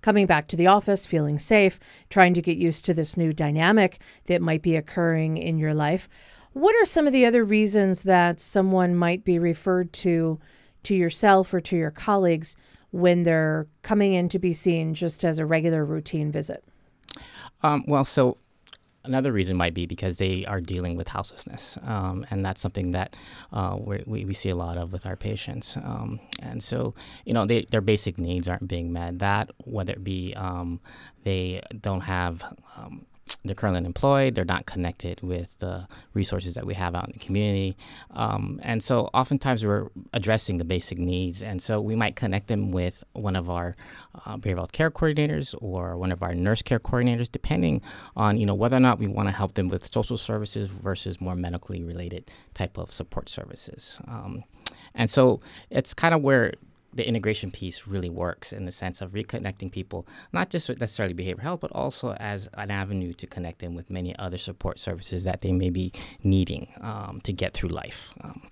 coming 0.00 0.26
back 0.26 0.48
to 0.48 0.56
the 0.56 0.66
office, 0.66 1.04
feeling 1.04 1.38
safe, 1.38 1.78
trying 2.08 2.34
to 2.34 2.42
get 2.42 2.56
used 2.56 2.84
to 2.86 2.94
this 2.94 3.16
new 3.16 3.32
dynamic 3.34 3.98
that 4.26 4.42
might 4.42 4.62
be 4.62 4.76
occurring 4.76 5.36
in 5.36 5.58
your 5.58 5.74
life. 5.74 6.08
What 6.54 6.74
are 6.76 6.84
some 6.84 7.06
of 7.06 7.12
the 7.12 7.26
other 7.26 7.44
reasons 7.44 8.02
that 8.02 8.40
someone 8.40 8.96
might 8.96 9.24
be 9.24 9.38
referred 9.38 9.92
to 9.94 10.40
to 10.84 10.94
yourself 10.94 11.52
or 11.52 11.60
to 11.60 11.76
your 11.76 11.90
colleagues 11.90 12.56
when 12.90 13.22
they're 13.22 13.66
coming 13.82 14.12
in 14.12 14.28
to 14.28 14.38
be 14.38 14.52
seen 14.52 14.94
just 14.94 15.24
as 15.24 15.38
a 15.38 15.46
regular 15.46 15.84
routine 15.84 16.30
visit? 16.30 16.64
Um, 17.62 17.84
well, 17.86 18.04
so 18.04 18.38
Another 19.06 19.32
reason 19.32 19.58
might 19.58 19.74
be 19.74 19.84
because 19.84 20.16
they 20.16 20.46
are 20.46 20.62
dealing 20.62 20.96
with 20.96 21.08
houselessness, 21.08 21.76
um, 21.82 22.24
and 22.30 22.42
that's 22.42 22.58
something 22.58 22.92
that 22.92 23.14
uh, 23.52 23.76
we, 23.78 24.24
we 24.24 24.32
see 24.32 24.48
a 24.48 24.56
lot 24.56 24.78
of 24.78 24.94
with 24.94 25.04
our 25.04 25.14
patients. 25.14 25.76
Um, 25.76 26.20
and 26.40 26.62
so, 26.62 26.94
you 27.26 27.34
know, 27.34 27.44
they, 27.44 27.66
their 27.66 27.82
basic 27.82 28.16
needs 28.16 28.48
aren't 28.48 28.66
being 28.66 28.94
met. 28.94 29.18
That, 29.18 29.50
whether 29.64 29.92
it 29.92 30.02
be 30.02 30.32
um, 30.36 30.80
they 31.22 31.60
don't 31.78 32.00
have 32.00 32.56
um, 32.78 33.04
they're 33.44 33.54
currently 33.54 33.78
unemployed, 33.78 34.34
they're 34.34 34.44
not 34.44 34.66
connected 34.66 35.20
with 35.22 35.58
the 35.58 35.86
resources 36.14 36.54
that 36.54 36.66
we 36.66 36.74
have 36.74 36.94
out 36.94 37.06
in 37.06 37.12
the 37.12 37.18
community. 37.18 37.76
Um, 38.10 38.58
and 38.62 38.82
so 38.82 39.10
oftentimes 39.12 39.64
we're 39.64 39.88
addressing 40.12 40.58
the 40.58 40.64
basic 40.64 40.98
needs. 40.98 41.42
And 41.42 41.60
so 41.60 41.80
we 41.80 41.94
might 41.94 42.16
connect 42.16 42.48
them 42.48 42.72
with 42.72 43.04
one 43.12 43.36
of 43.36 43.50
our 43.50 43.76
uh, 44.24 44.36
behavioral 44.36 44.56
health 44.56 44.72
care 44.72 44.90
coordinators 44.90 45.54
or 45.60 45.96
one 45.96 46.10
of 46.10 46.22
our 46.22 46.34
nurse 46.34 46.62
care 46.62 46.80
coordinators, 46.80 47.30
depending 47.30 47.82
on, 48.16 48.38
you 48.38 48.46
know, 48.46 48.54
whether 48.54 48.76
or 48.76 48.80
not 48.80 48.98
we 48.98 49.06
want 49.06 49.28
to 49.28 49.32
help 49.32 49.54
them 49.54 49.68
with 49.68 49.92
social 49.92 50.16
services 50.16 50.68
versus 50.68 51.20
more 51.20 51.36
medically 51.36 51.84
related 51.84 52.30
type 52.54 52.78
of 52.78 52.92
support 52.92 53.28
services. 53.28 53.98
Um, 54.08 54.44
and 54.94 55.10
so 55.10 55.40
it's 55.70 55.92
kind 55.92 56.14
of 56.14 56.22
where 56.22 56.54
the 56.94 57.06
integration 57.06 57.50
piece 57.50 57.86
really 57.86 58.08
works 58.08 58.52
in 58.52 58.64
the 58.64 58.72
sense 58.72 59.00
of 59.00 59.12
reconnecting 59.12 59.70
people, 59.70 60.06
not 60.32 60.50
just 60.50 60.68
necessarily 60.68 61.14
behavioral 61.14 61.40
health, 61.40 61.60
but 61.60 61.72
also 61.72 62.12
as 62.14 62.48
an 62.54 62.70
avenue 62.70 63.12
to 63.14 63.26
connect 63.26 63.58
them 63.58 63.74
with 63.74 63.90
many 63.90 64.16
other 64.18 64.38
support 64.38 64.78
services 64.78 65.24
that 65.24 65.40
they 65.40 65.52
may 65.52 65.70
be 65.70 65.92
needing 66.22 66.72
um, 66.80 67.20
to 67.24 67.32
get 67.32 67.52
through 67.52 67.70
life. 67.70 68.14
Um, 68.20 68.42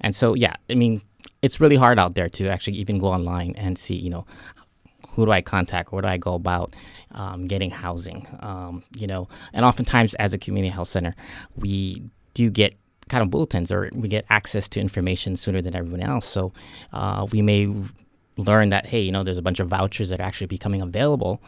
and 0.00 0.14
so, 0.14 0.34
yeah, 0.34 0.54
I 0.68 0.74
mean, 0.74 1.02
it's 1.42 1.60
really 1.60 1.76
hard 1.76 1.98
out 1.98 2.14
there 2.14 2.28
to 2.28 2.48
actually 2.48 2.76
even 2.78 2.98
go 2.98 3.08
online 3.08 3.54
and 3.56 3.78
see, 3.78 3.94
you 3.94 4.10
know, 4.10 4.26
who 5.10 5.26
do 5.26 5.32
I 5.32 5.40
contact? 5.40 5.92
Where 5.92 6.02
do 6.02 6.08
I 6.08 6.16
go 6.16 6.34
about 6.34 6.74
um, 7.12 7.46
getting 7.46 7.70
housing? 7.70 8.26
Um, 8.40 8.82
you 8.96 9.06
know, 9.06 9.28
and 9.52 9.64
oftentimes 9.64 10.14
as 10.14 10.32
a 10.32 10.38
community 10.38 10.70
health 10.70 10.88
center, 10.88 11.14
we 11.56 12.04
do 12.34 12.50
get 12.50 12.76
kind 13.08 13.22
of 13.22 13.30
bulletins 13.30 13.72
or 13.72 13.90
we 13.92 14.08
get 14.08 14.24
access 14.30 14.68
to 14.70 14.80
information 14.80 15.36
sooner 15.36 15.60
than 15.60 15.74
everyone 15.74 16.00
else. 16.00 16.26
So 16.26 16.52
uh, 16.92 17.26
we 17.30 17.42
may 17.42 17.72
learn 18.36 18.68
that, 18.70 18.86
hey, 18.86 19.00
you 19.00 19.12
know, 19.12 19.22
there's 19.22 19.38
a 19.38 19.42
bunch 19.42 19.60
of 19.60 19.68
vouchers 19.68 20.10
that 20.10 20.20
are 20.20 20.24
actually 20.24 20.46
becoming 20.46 20.80
available 20.80 21.42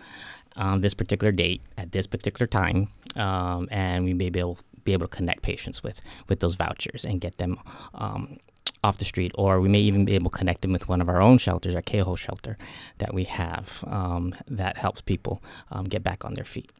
on 0.56 0.80
this 0.80 0.94
particular 0.94 1.32
date 1.32 1.62
at 1.78 1.92
this 1.92 2.06
particular 2.06 2.46
time. 2.46 2.88
Um, 3.16 3.68
and 3.70 4.04
we 4.04 4.14
may 4.14 4.30
be 4.30 4.40
able, 4.40 4.58
be 4.84 4.92
able 4.92 5.06
to 5.06 5.16
connect 5.16 5.42
patients 5.42 5.82
with, 5.82 6.00
with 6.28 6.40
those 6.40 6.54
vouchers 6.54 7.04
and 7.04 7.20
get 7.20 7.38
them 7.38 7.58
um, 7.94 8.38
off 8.82 8.98
the 8.98 9.04
street, 9.04 9.32
or 9.34 9.60
we 9.60 9.68
may 9.68 9.80
even 9.80 10.04
be 10.04 10.14
able 10.14 10.30
to 10.30 10.36
connect 10.36 10.62
them 10.62 10.72
with 10.72 10.88
one 10.88 11.00
of 11.00 11.08
our 11.08 11.20
own 11.20 11.38
shelters, 11.38 11.74
our 11.74 11.82
KHO 11.82 12.16
shelter 12.16 12.56
that 12.98 13.12
we 13.12 13.24
have 13.24 13.84
um, 13.86 14.34
that 14.48 14.78
helps 14.78 15.00
people 15.00 15.42
um, 15.70 15.84
get 15.84 16.02
back 16.02 16.24
on 16.24 16.34
their 16.34 16.44
feet. 16.44 16.72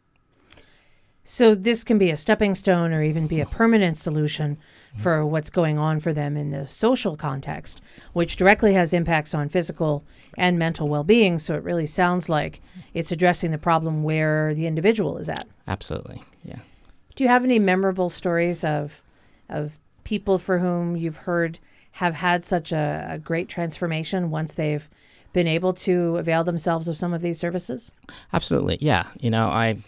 So 1.33 1.55
this 1.55 1.85
can 1.85 1.97
be 1.97 2.11
a 2.11 2.17
stepping 2.17 2.57
stone 2.57 2.93
or 2.93 3.05
even 3.05 3.29
be 3.29 3.39
a 3.39 3.47
permanent 3.47 3.97
solution 3.97 4.59
for 4.99 5.25
what's 5.25 5.49
going 5.49 5.79
on 5.79 6.01
for 6.01 6.13
them 6.13 6.37
in 6.37 6.51
the 6.51 6.67
social 6.67 7.17
context, 7.17 7.81
which 8.15 8.35
directly 8.35 8.75
has 8.75 8.93
impacts 8.93 9.33
on 9.33 9.49
physical 9.49 10.05
and 10.37 10.59
mental 10.59 10.89
well-being. 10.89 11.39
So 11.39 11.55
it 11.55 11.63
really 11.63 11.87
sounds 11.87 12.29
like 12.29 12.61
it's 12.95 13.13
addressing 13.13 13.53
the 13.53 13.59
problem 13.59 14.03
where 14.03 14.55
the 14.55 14.67
individual 14.67 15.19
is 15.19 15.29
at. 15.29 15.47
Absolutely. 15.69 16.21
Yeah. 16.43 16.59
Do 17.15 17.23
you 17.23 17.31
have 17.31 17.45
any 17.45 17.61
memorable 17.61 18.09
stories 18.09 18.65
of 18.65 19.01
of 19.49 19.79
people 20.03 20.37
for 20.37 20.59
whom 20.59 20.97
you've 20.97 21.19
heard 21.19 21.61
have 21.93 22.17
had 22.17 22.45
such 22.45 22.73
a, 22.73 23.07
a 23.09 23.19
great 23.21 23.49
transformation 23.49 24.31
once 24.31 24.55
they've 24.55 24.91
been 25.33 25.47
able 25.47 25.75
to 25.75 26.17
avail 26.17 26.43
themselves 26.43 26.89
of 26.89 26.97
some 26.97 27.15
of 27.15 27.23
these 27.23 27.39
services? 27.39 27.93
Absolutely. 28.33 28.79
Yeah. 28.81 29.07
You 29.21 29.31
know, 29.31 29.47
I 29.47 29.79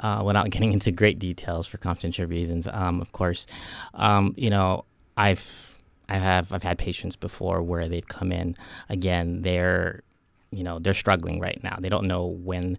uh, 0.00 0.22
without 0.24 0.50
getting 0.50 0.72
into 0.72 0.90
great 0.90 1.18
details 1.18 1.66
for 1.66 1.78
confidential 1.78 2.26
reasons. 2.26 2.68
Um, 2.68 3.00
of 3.00 3.12
course, 3.12 3.46
um, 3.94 4.34
you 4.36 4.50
know, 4.50 4.84
I've 5.16 5.72
I 6.08 6.18
have 6.18 6.52
I've 6.52 6.62
had 6.62 6.78
patients 6.78 7.16
before 7.16 7.62
where 7.62 7.88
they've 7.88 8.06
come 8.06 8.32
in 8.32 8.56
again. 8.88 9.42
They're 9.42 10.02
you 10.50 10.62
know 10.62 10.78
they're 10.78 10.94
struggling 10.94 11.40
right 11.40 11.60
now. 11.62 11.76
They 11.80 11.88
don't 11.88 12.06
know 12.06 12.26
when 12.26 12.78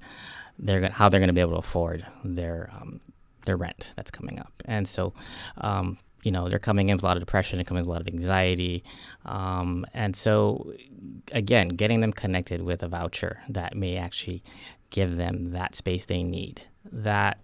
they're 0.59 0.89
how 0.89 1.09
they're 1.09 1.19
going 1.19 1.29
to 1.29 1.33
be 1.33 1.41
able 1.41 1.53
to 1.53 1.57
afford 1.57 2.05
their 2.23 2.69
um, 2.79 3.01
their 3.45 3.57
rent 3.57 3.89
that's 3.95 4.11
coming 4.11 4.39
up, 4.39 4.53
and 4.65 4.87
so. 4.87 5.13
Um, 5.57 5.97
you 6.23 6.31
know 6.31 6.47
they're 6.47 6.57
coming 6.57 6.87
in 6.87 6.95
with 6.95 7.03
a 7.03 7.05
lot 7.05 7.17
of 7.17 7.21
depression 7.21 7.59
and 7.59 7.67
coming 7.67 7.83
with 7.83 7.89
a 7.89 7.91
lot 7.91 7.99
of 7.99 8.07
anxiety 8.07 8.81
um, 9.25 9.85
and 9.93 10.15
so 10.15 10.73
again 11.33 11.67
getting 11.67 11.99
them 11.99 12.13
connected 12.13 12.61
with 12.61 12.81
a 12.81 12.87
voucher 12.87 13.41
that 13.49 13.75
may 13.75 13.97
actually 13.97 14.41
give 14.89 15.17
them 15.17 15.51
that 15.51 15.75
space 15.75 16.05
they 16.05 16.23
need 16.23 16.61
that 16.91 17.39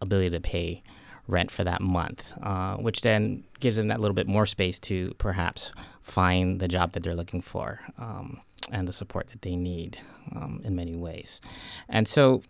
ability 0.00 0.30
to 0.30 0.40
pay 0.40 0.82
rent 1.28 1.50
for 1.50 1.64
that 1.64 1.80
month, 1.80 2.32
uh, 2.42 2.76
which 2.76 3.00
then 3.00 3.44
gives 3.60 3.76
them 3.76 3.88
that 3.88 4.00
little 4.00 4.14
bit 4.14 4.28
more 4.28 4.46
space 4.46 4.78
to 4.78 5.12
perhaps 5.18 5.72
find 6.02 6.60
the 6.60 6.68
job 6.68 6.92
that 6.92 7.02
they're 7.02 7.16
looking 7.16 7.40
for 7.40 7.80
um, 7.98 8.40
and 8.70 8.86
the 8.86 8.92
support 8.92 9.28
that 9.28 9.42
they 9.42 9.56
need 9.56 9.98
um, 10.34 10.60
in 10.64 10.76
many 10.76 10.94
ways. 10.94 11.40
And 11.88 12.06
so, 12.06 12.42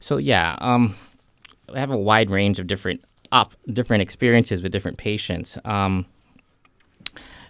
so 0.00 0.16
yeah, 0.16 0.56
um, 0.60 0.94
I 1.74 1.78
have 1.78 1.90
a 1.90 1.98
wide 1.98 2.30
range 2.30 2.58
of 2.58 2.66
different 2.66 3.04
op- 3.32 3.54
different 3.70 4.02
experiences 4.02 4.62
with 4.62 4.72
different 4.72 4.98
patients. 4.98 5.58
Um, 5.64 6.06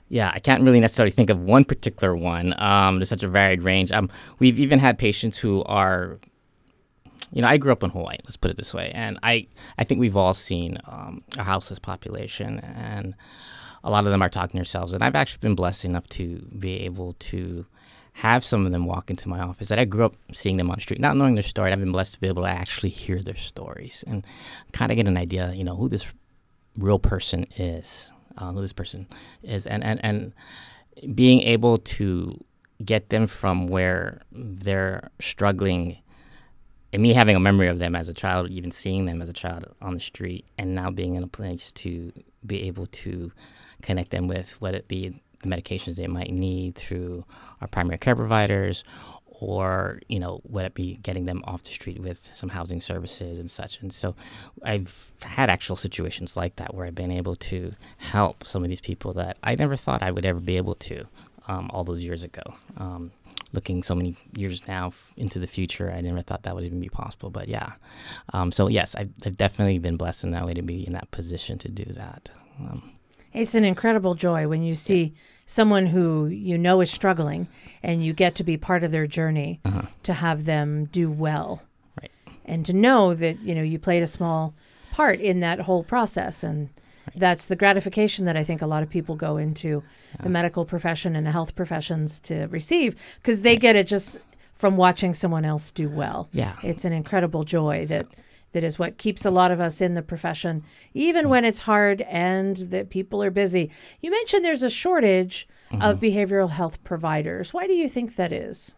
yeah, 0.09 0.30
I 0.33 0.38
can't 0.38 0.62
really 0.62 0.80
necessarily 0.80 1.11
think 1.11 1.30
of 1.30 1.40
one 1.40 1.64
particular 1.64 2.16
one. 2.16 2.54
Um, 2.61 2.99
there's 2.99 3.09
such 3.09 3.25
a 3.25 3.28
varied 3.28 3.62
range. 3.62 3.90
Um, 3.90 4.09
we've 4.38 4.59
even 4.61 4.78
had 4.78 4.99
patients 4.99 5.38
who 5.38 5.64
are 5.64 6.18
you 7.32 7.42
know, 7.42 7.49
I 7.49 7.56
grew 7.56 7.73
up 7.73 7.82
in 7.82 7.90
Hawaii. 7.90 8.16
Let's 8.25 8.37
put 8.37 8.50
it 8.50 8.56
this 8.56 8.73
way, 8.73 8.90
and 8.94 9.18
I 9.23 9.49
I 9.78 9.85
think 9.85 10.00
we've 10.00 10.16
all 10.16 10.35
seen 10.35 10.78
um, 10.85 11.23
a 11.37 11.42
houseless 11.42 11.78
population, 11.78 12.61
and 12.61 13.14
a 13.82 13.90
lot 13.90 14.04
of 14.04 14.11
them 14.11 14.23
are 14.23 14.28
talking 14.28 14.52
to 14.52 14.56
themselves. 14.58 14.92
And 14.92 15.02
I've 15.02 15.14
actually 15.14 15.40
been 15.40 15.54
blessed 15.54 15.85
enough 15.85 16.08
to 16.11 16.49
be 16.58 16.80
able 16.80 17.14
to 17.14 17.66
have 18.14 18.42
some 18.44 18.64
of 18.64 18.73
them 18.73 18.87
walk 18.87 19.11
into 19.11 19.28
my 19.28 19.40
office 19.40 19.68
that 19.68 19.78
I 19.78 19.85
grew 19.85 20.06
up 20.06 20.16
seeing 20.32 20.56
them 20.56 20.70
on 20.70 20.76
the 20.76 20.80
street, 20.80 21.00
not 21.00 21.16
knowing 21.16 21.35
their 21.35 21.42
story. 21.42 21.70
I've 21.70 21.80
been 21.80 21.92
blessed 21.92 22.14
to 22.14 22.20
be 22.20 22.28
able 22.28 22.44
to 22.44 22.49
actually 22.49 22.88
hear 22.88 23.23
their 23.23 23.37
stories 23.37 24.02
and 24.06 24.25
kind 24.73 24.90
of 24.90 24.96
get 24.96 25.06
an 25.06 25.18
idea, 25.18 25.52
you 25.52 25.64
know, 25.64 25.76
who 25.76 25.88
this 25.88 26.06
real 26.78 26.99
person 26.99 27.46
is, 27.56 28.11
uh, 28.38 28.52
who 28.52 28.61
this 28.62 28.73
person 28.73 29.06
is, 29.42 29.66
and 29.66 29.85
and 29.85 30.00
and 30.02 30.32
being 31.14 31.42
able 31.42 31.76
to 31.76 32.42
get 32.85 33.11
them 33.11 33.26
from 33.26 33.68
where 33.68 34.23
they're 34.32 35.11
struggling 35.20 35.99
and 36.96 37.02
me 37.02 37.12
having 37.12 37.36
a 37.36 37.40
memory 37.40 37.68
of 37.68 37.78
them 37.78 37.94
as 37.94 38.08
a 38.08 38.14
child, 38.14 38.50
even 38.50 38.70
seeing 38.70 39.04
them 39.04 39.20
as 39.20 39.28
a 39.28 39.32
child 39.34 39.66
on 39.82 39.92
the 39.92 40.00
street, 40.00 40.46
and 40.56 40.74
now 40.74 40.90
being 40.90 41.14
in 41.14 41.22
a 41.22 41.26
place 41.26 41.70
to 41.72 42.10
be 42.46 42.62
able 42.62 42.86
to 42.86 43.32
connect 43.82 44.12
them 44.12 44.26
with 44.28 44.58
whether 44.62 44.78
it 44.78 44.88
be 44.88 45.20
the 45.42 45.48
medications 45.48 45.96
they 45.96 46.06
might 46.06 46.32
need 46.32 46.74
through 46.74 47.26
our 47.60 47.68
primary 47.68 47.98
care 47.98 48.16
providers 48.16 48.82
or 49.26 50.00
you 50.08 50.18
know 50.18 50.40
whether 50.44 50.68
it 50.68 50.74
be 50.74 50.96
getting 51.02 51.26
them 51.26 51.44
off 51.44 51.64
the 51.64 51.70
street 51.70 52.00
with 52.00 52.30
some 52.32 52.48
housing 52.48 52.80
services 52.80 53.36
and 53.36 53.50
such. 53.50 53.78
And 53.82 53.92
so 53.92 54.16
i've 54.62 55.12
had 55.20 55.50
actual 55.50 55.76
situations 55.76 56.34
like 56.34 56.56
that 56.56 56.72
where 56.74 56.86
i've 56.86 56.94
been 56.94 57.10
able 57.10 57.36
to 57.36 57.74
help 57.98 58.46
some 58.46 58.62
of 58.62 58.70
these 58.70 58.80
people 58.80 59.12
that 59.12 59.36
i 59.42 59.54
never 59.54 59.76
thought 59.76 60.02
i 60.02 60.10
would 60.10 60.24
ever 60.24 60.40
be 60.40 60.56
able 60.56 60.74
to 60.74 61.06
um, 61.48 61.70
all 61.72 61.84
those 61.84 62.02
years 62.02 62.24
ago. 62.24 62.42
Um, 62.76 63.12
looking 63.56 63.82
so 63.82 63.94
many 63.94 64.14
years 64.36 64.68
now 64.68 64.88
f- 64.88 65.12
into 65.16 65.40
the 65.40 65.46
future, 65.48 65.90
I 65.90 66.00
never 66.00 66.22
thought 66.22 66.44
that 66.44 66.54
would 66.54 66.64
even 66.64 66.78
be 66.78 66.88
possible. 66.88 67.30
But 67.30 67.48
yeah, 67.48 67.72
um, 68.32 68.52
so 68.52 68.68
yes, 68.68 68.94
I've, 68.94 69.10
I've, 69.25 69.36
definitely 69.36 69.78
been 69.78 69.96
blessed 69.96 70.22
in 70.22 70.30
that 70.30 70.46
way 70.46 70.54
to 70.54 70.62
be 70.62 70.86
in 70.86 70.92
that 70.92 71.10
position 71.10 71.58
to 71.58 71.68
do 71.68 71.84
that. 71.94 72.30
Um, 72.60 72.92
it's 73.32 73.54
an 73.54 73.64
incredible 73.64 74.14
joy 74.14 74.46
when 74.48 74.62
you 74.62 74.75
see 74.75 75.02
yeah. 75.02 75.10
someone 75.46 75.86
who 75.86 76.26
you 76.26 76.56
know 76.56 76.80
is 76.80 76.90
struggling 76.90 77.48
and 77.82 78.04
you 78.04 78.12
get 78.12 78.34
to 78.36 78.44
be 78.44 78.56
part 78.56 78.84
of 78.84 78.92
their 78.92 79.06
journey 79.06 79.60
uh-huh. 79.64 79.82
to 80.04 80.14
have 80.14 80.44
them 80.44 80.84
do 80.86 81.10
well. 81.10 81.62
Right. 82.00 82.12
And 82.44 82.64
to 82.66 82.72
know 82.72 83.14
that, 83.14 83.40
you 83.40 83.54
know, 83.54 83.62
you 83.62 83.78
played 83.78 84.02
a 84.02 84.06
small 84.06 84.54
part 84.92 85.20
in 85.20 85.40
that 85.40 85.60
whole 85.60 85.82
process 85.82 86.42
and 86.44 86.70
that's 87.14 87.46
the 87.46 87.56
gratification 87.56 88.25
that 88.25 88.36
I 88.36 88.44
think 88.44 88.62
a 88.62 88.66
lot 88.66 88.82
of 88.82 88.90
people 88.90 89.14
go 89.14 89.36
into 89.36 89.82
yeah. 90.14 90.22
the 90.22 90.28
medical 90.28 90.64
profession 90.64 91.14
and 91.14 91.26
the 91.26 91.32
health 91.32 91.54
professions 91.54 92.20
to 92.20 92.46
receive 92.46 92.96
because 93.22 93.42
they 93.42 93.52
right. 93.52 93.60
get 93.60 93.76
it 93.76 93.86
just 93.86 94.18
from 94.54 94.76
watching 94.76 95.14
someone 95.14 95.44
else 95.44 95.70
do 95.70 95.88
well. 95.88 96.28
Yeah. 96.32 96.56
It's 96.62 96.84
an 96.84 96.92
incredible 96.92 97.44
joy 97.44 97.86
that 97.86 98.06
that 98.52 98.62
is 98.62 98.78
what 98.78 98.96
keeps 98.96 99.26
a 99.26 99.30
lot 99.30 99.50
of 99.50 99.60
us 99.60 99.82
in 99.82 99.94
the 99.94 100.02
profession, 100.02 100.64
even 100.94 101.28
when 101.28 101.44
it's 101.44 101.60
hard 101.60 102.00
and 102.02 102.56
that 102.56 102.88
people 102.88 103.22
are 103.22 103.30
busy. 103.30 103.70
You 104.00 104.10
mentioned 104.10 104.44
there's 104.44 104.62
a 104.62 104.70
shortage 104.70 105.46
Mm-hmm. 105.72 105.82
of 105.82 105.98
behavioral 105.98 106.50
health 106.50 106.82
providers. 106.84 107.52
Why 107.52 107.66
do 107.66 107.72
you 107.72 107.88
think 107.88 108.14
that 108.14 108.32
is? 108.32 108.72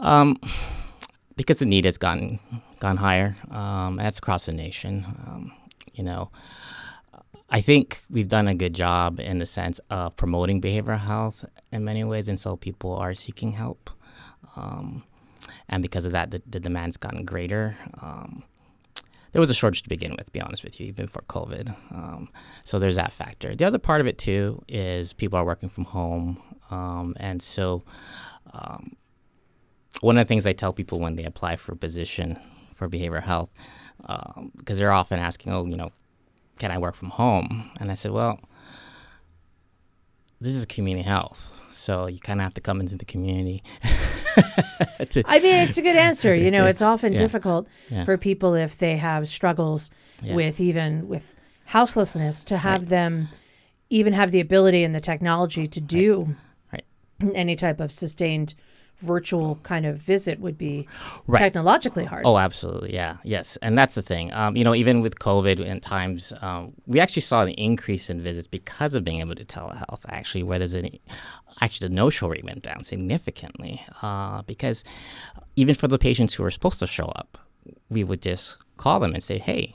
Um, 0.00 0.36
because 1.36 1.60
the 1.60 1.64
need 1.64 1.84
has 1.84 1.96
gone 1.96 2.40
gone 2.80 2.96
higher. 2.96 3.36
Um, 3.52 3.94
that's 3.94 4.18
across 4.18 4.46
the 4.46 4.52
nation. 4.52 5.04
Um, 5.06 5.52
you 5.94 6.02
know, 6.02 6.32
I 7.48 7.60
think 7.60 8.00
we've 8.10 8.28
done 8.28 8.48
a 8.48 8.54
good 8.54 8.74
job 8.74 9.20
in 9.20 9.38
the 9.38 9.46
sense 9.46 9.80
of 9.88 10.16
promoting 10.16 10.60
behavioral 10.60 10.98
health 10.98 11.44
in 11.70 11.84
many 11.84 12.02
ways, 12.02 12.28
and 12.28 12.40
so 12.40 12.56
people 12.56 12.94
are 12.94 13.14
seeking 13.14 13.52
help. 13.52 13.90
Um, 14.56 15.04
and 15.68 15.80
because 15.80 16.04
of 16.06 16.12
that, 16.12 16.30
the, 16.32 16.42
the 16.46 16.58
demand's 16.58 16.96
gotten 16.96 17.24
greater. 17.24 17.76
Um, 18.02 18.42
there 19.32 19.40
was 19.40 19.50
a 19.50 19.54
shortage 19.54 19.82
to 19.82 19.88
begin 19.88 20.12
with, 20.16 20.26
to 20.26 20.32
be 20.32 20.40
honest 20.40 20.64
with 20.64 20.80
you, 20.80 20.86
even 20.86 21.06
before 21.06 21.22
COVID. 21.28 21.76
Um, 21.92 22.30
so 22.64 22.78
there's 22.78 22.96
that 22.96 23.12
factor. 23.12 23.54
The 23.54 23.64
other 23.64 23.78
part 23.78 24.00
of 24.00 24.06
it 24.06 24.18
too 24.18 24.62
is 24.66 25.12
people 25.12 25.38
are 25.38 25.44
working 25.44 25.68
from 25.68 25.84
home, 25.84 26.42
um, 26.70 27.14
and 27.20 27.40
so 27.40 27.84
um, 28.52 28.96
one 30.00 30.18
of 30.18 30.24
the 30.24 30.28
things 30.28 30.46
I 30.46 30.52
tell 30.52 30.72
people 30.72 30.98
when 30.98 31.14
they 31.14 31.24
apply 31.24 31.56
for 31.56 31.72
a 31.72 31.76
position 31.76 32.38
for 32.74 32.88
behavioral 32.88 33.22
health, 33.22 33.50
because 34.56 34.78
they're 34.78 34.92
often 34.92 35.18
asking, 35.18 35.52
"Oh, 35.52 35.66
you 35.66 35.76
know, 35.76 35.90
can 36.58 36.70
I 36.70 36.78
work 36.78 36.94
from 36.94 37.10
home?" 37.10 37.70
And 37.80 37.90
I 37.90 37.94
said, 37.94 38.12
"Well." 38.12 38.40
This 40.38 40.54
is 40.54 40.66
community 40.66 41.02
health, 41.08 41.58
so 41.72 42.06
you 42.08 42.18
kind 42.18 42.40
of 42.40 42.44
have 42.44 42.52
to 42.54 42.60
come 42.60 42.78
into 42.78 42.94
the 42.94 43.06
community. 43.06 43.62
to, 45.08 45.22
I 45.24 45.38
mean, 45.40 45.62
it's 45.66 45.78
a 45.78 45.82
good 45.82 45.96
answer. 45.96 46.34
You 46.34 46.50
know, 46.50 46.66
it's 46.66 46.82
often 46.82 47.14
Yeah. 47.14 47.18
difficult 47.20 47.66
Yeah. 47.90 48.04
for 48.04 48.18
people 48.18 48.52
if 48.54 48.76
they 48.76 48.98
have 48.98 49.28
struggles 49.28 49.90
Yeah. 50.20 50.34
with 50.34 50.60
even 50.60 51.08
with 51.08 51.34
houselessness 51.64 52.44
to 52.44 52.58
have 52.58 52.82
Right. 52.82 52.88
them 52.90 53.28
even 53.88 54.12
have 54.12 54.30
the 54.30 54.40
ability 54.40 54.84
and 54.84 54.94
the 54.94 55.00
technology 55.00 55.66
to 55.68 55.80
do 55.80 56.36
Right. 56.70 56.84
any 57.34 57.56
type 57.56 57.80
of 57.80 57.90
sustained 57.90 58.54
virtual 58.98 59.56
kind 59.62 59.84
of 59.86 59.98
visit 59.98 60.40
would 60.40 60.56
be 60.56 60.88
Right. 61.26 61.38
technologically 61.40 62.04
hard. 62.04 62.22
Oh, 62.24 62.38
absolutely. 62.38 62.94
Yeah. 62.94 63.16
Yes. 63.24 63.56
And 63.62 63.76
that's 63.76 63.94
the 63.94 64.02
thing. 64.02 64.32
Um, 64.32 64.56
you 64.56 64.64
know, 64.64 64.74
even 64.74 65.00
with 65.00 65.18
COVID 65.18 65.64
and 65.64 65.82
times, 65.82 66.32
um, 66.40 66.72
we 66.86 66.98
actually 67.00 67.22
saw 67.22 67.42
an 67.42 67.50
increase 67.50 68.08
in 68.10 68.20
visits 68.22 68.46
because 68.46 68.94
of 68.94 69.04
being 69.04 69.20
able 69.20 69.34
to 69.34 69.44
telehealth, 69.44 70.04
actually, 70.08 70.42
where 70.42 70.58
there's 70.58 70.74
an 70.74 70.88
actually 71.60 71.88
the 71.88 71.94
no 71.94 72.10
show 72.10 72.28
rate 72.28 72.44
went 72.44 72.62
down 72.62 72.84
significantly 72.84 73.82
uh, 74.02 74.42
because 74.42 74.84
even 75.56 75.74
for 75.74 75.88
the 75.88 75.98
patients 75.98 76.34
who 76.34 76.42
were 76.42 76.50
supposed 76.50 76.78
to 76.78 76.86
show 76.86 77.06
up, 77.16 77.38
we 77.88 78.04
would 78.04 78.20
just 78.22 78.58
call 78.76 79.00
them 79.00 79.14
and 79.14 79.22
say, 79.22 79.38
hey, 79.38 79.74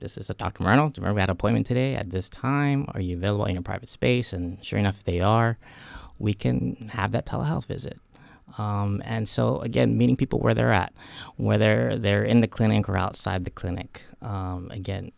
this 0.00 0.16
is 0.18 0.30
a 0.30 0.34
Dr. 0.34 0.62
Moreno. 0.62 0.88
Do 0.88 1.00
you 1.00 1.02
remember 1.02 1.16
we 1.16 1.20
had 1.20 1.28
an 1.30 1.32
appointment 1.34 1.66
today 1.66 1.94
at 1.94 2.10
this 2.10 2.28
time? 2.30 2.86
Are 2.94 3.00
you 3.00 3.16
available 3.16 3.44
in 3.46 3.54
your 3.54 3.62
private 3.62 3.88
space? 3.88 4.32
And 4.32 4.62
sure 4.64 4.78
enough, 4.78 4.98
if 4.98 5.04
they 5.04 5.20
are, 5.20 5.58
we 6.18 6.32
can 6.34 6.76
have 6.92 7.12
that 7.12 7.26
telehealth 7.26 7.66
visit. 7.66 7.98
Um, 8.58 9.02
and 9.04 9.28
so, 9.28 9.60
again, 9.60 9.96
meeting 9.96 10.16
people 10.16 10.40
where 10.40 10.54
they're 10.54 10.72
at, 10.72 10.92
whether 11.36 11.96
they're 11.96 12.24
in 12.24 12.40
the 12.40 12.48
clinic 12.48 12.88
or 12.88 12.96
outside 12.96 13.44
the 13.44 13.50
clinic. 13.50 14.02
Um, 14.22 14.70
again, 14.70 15.12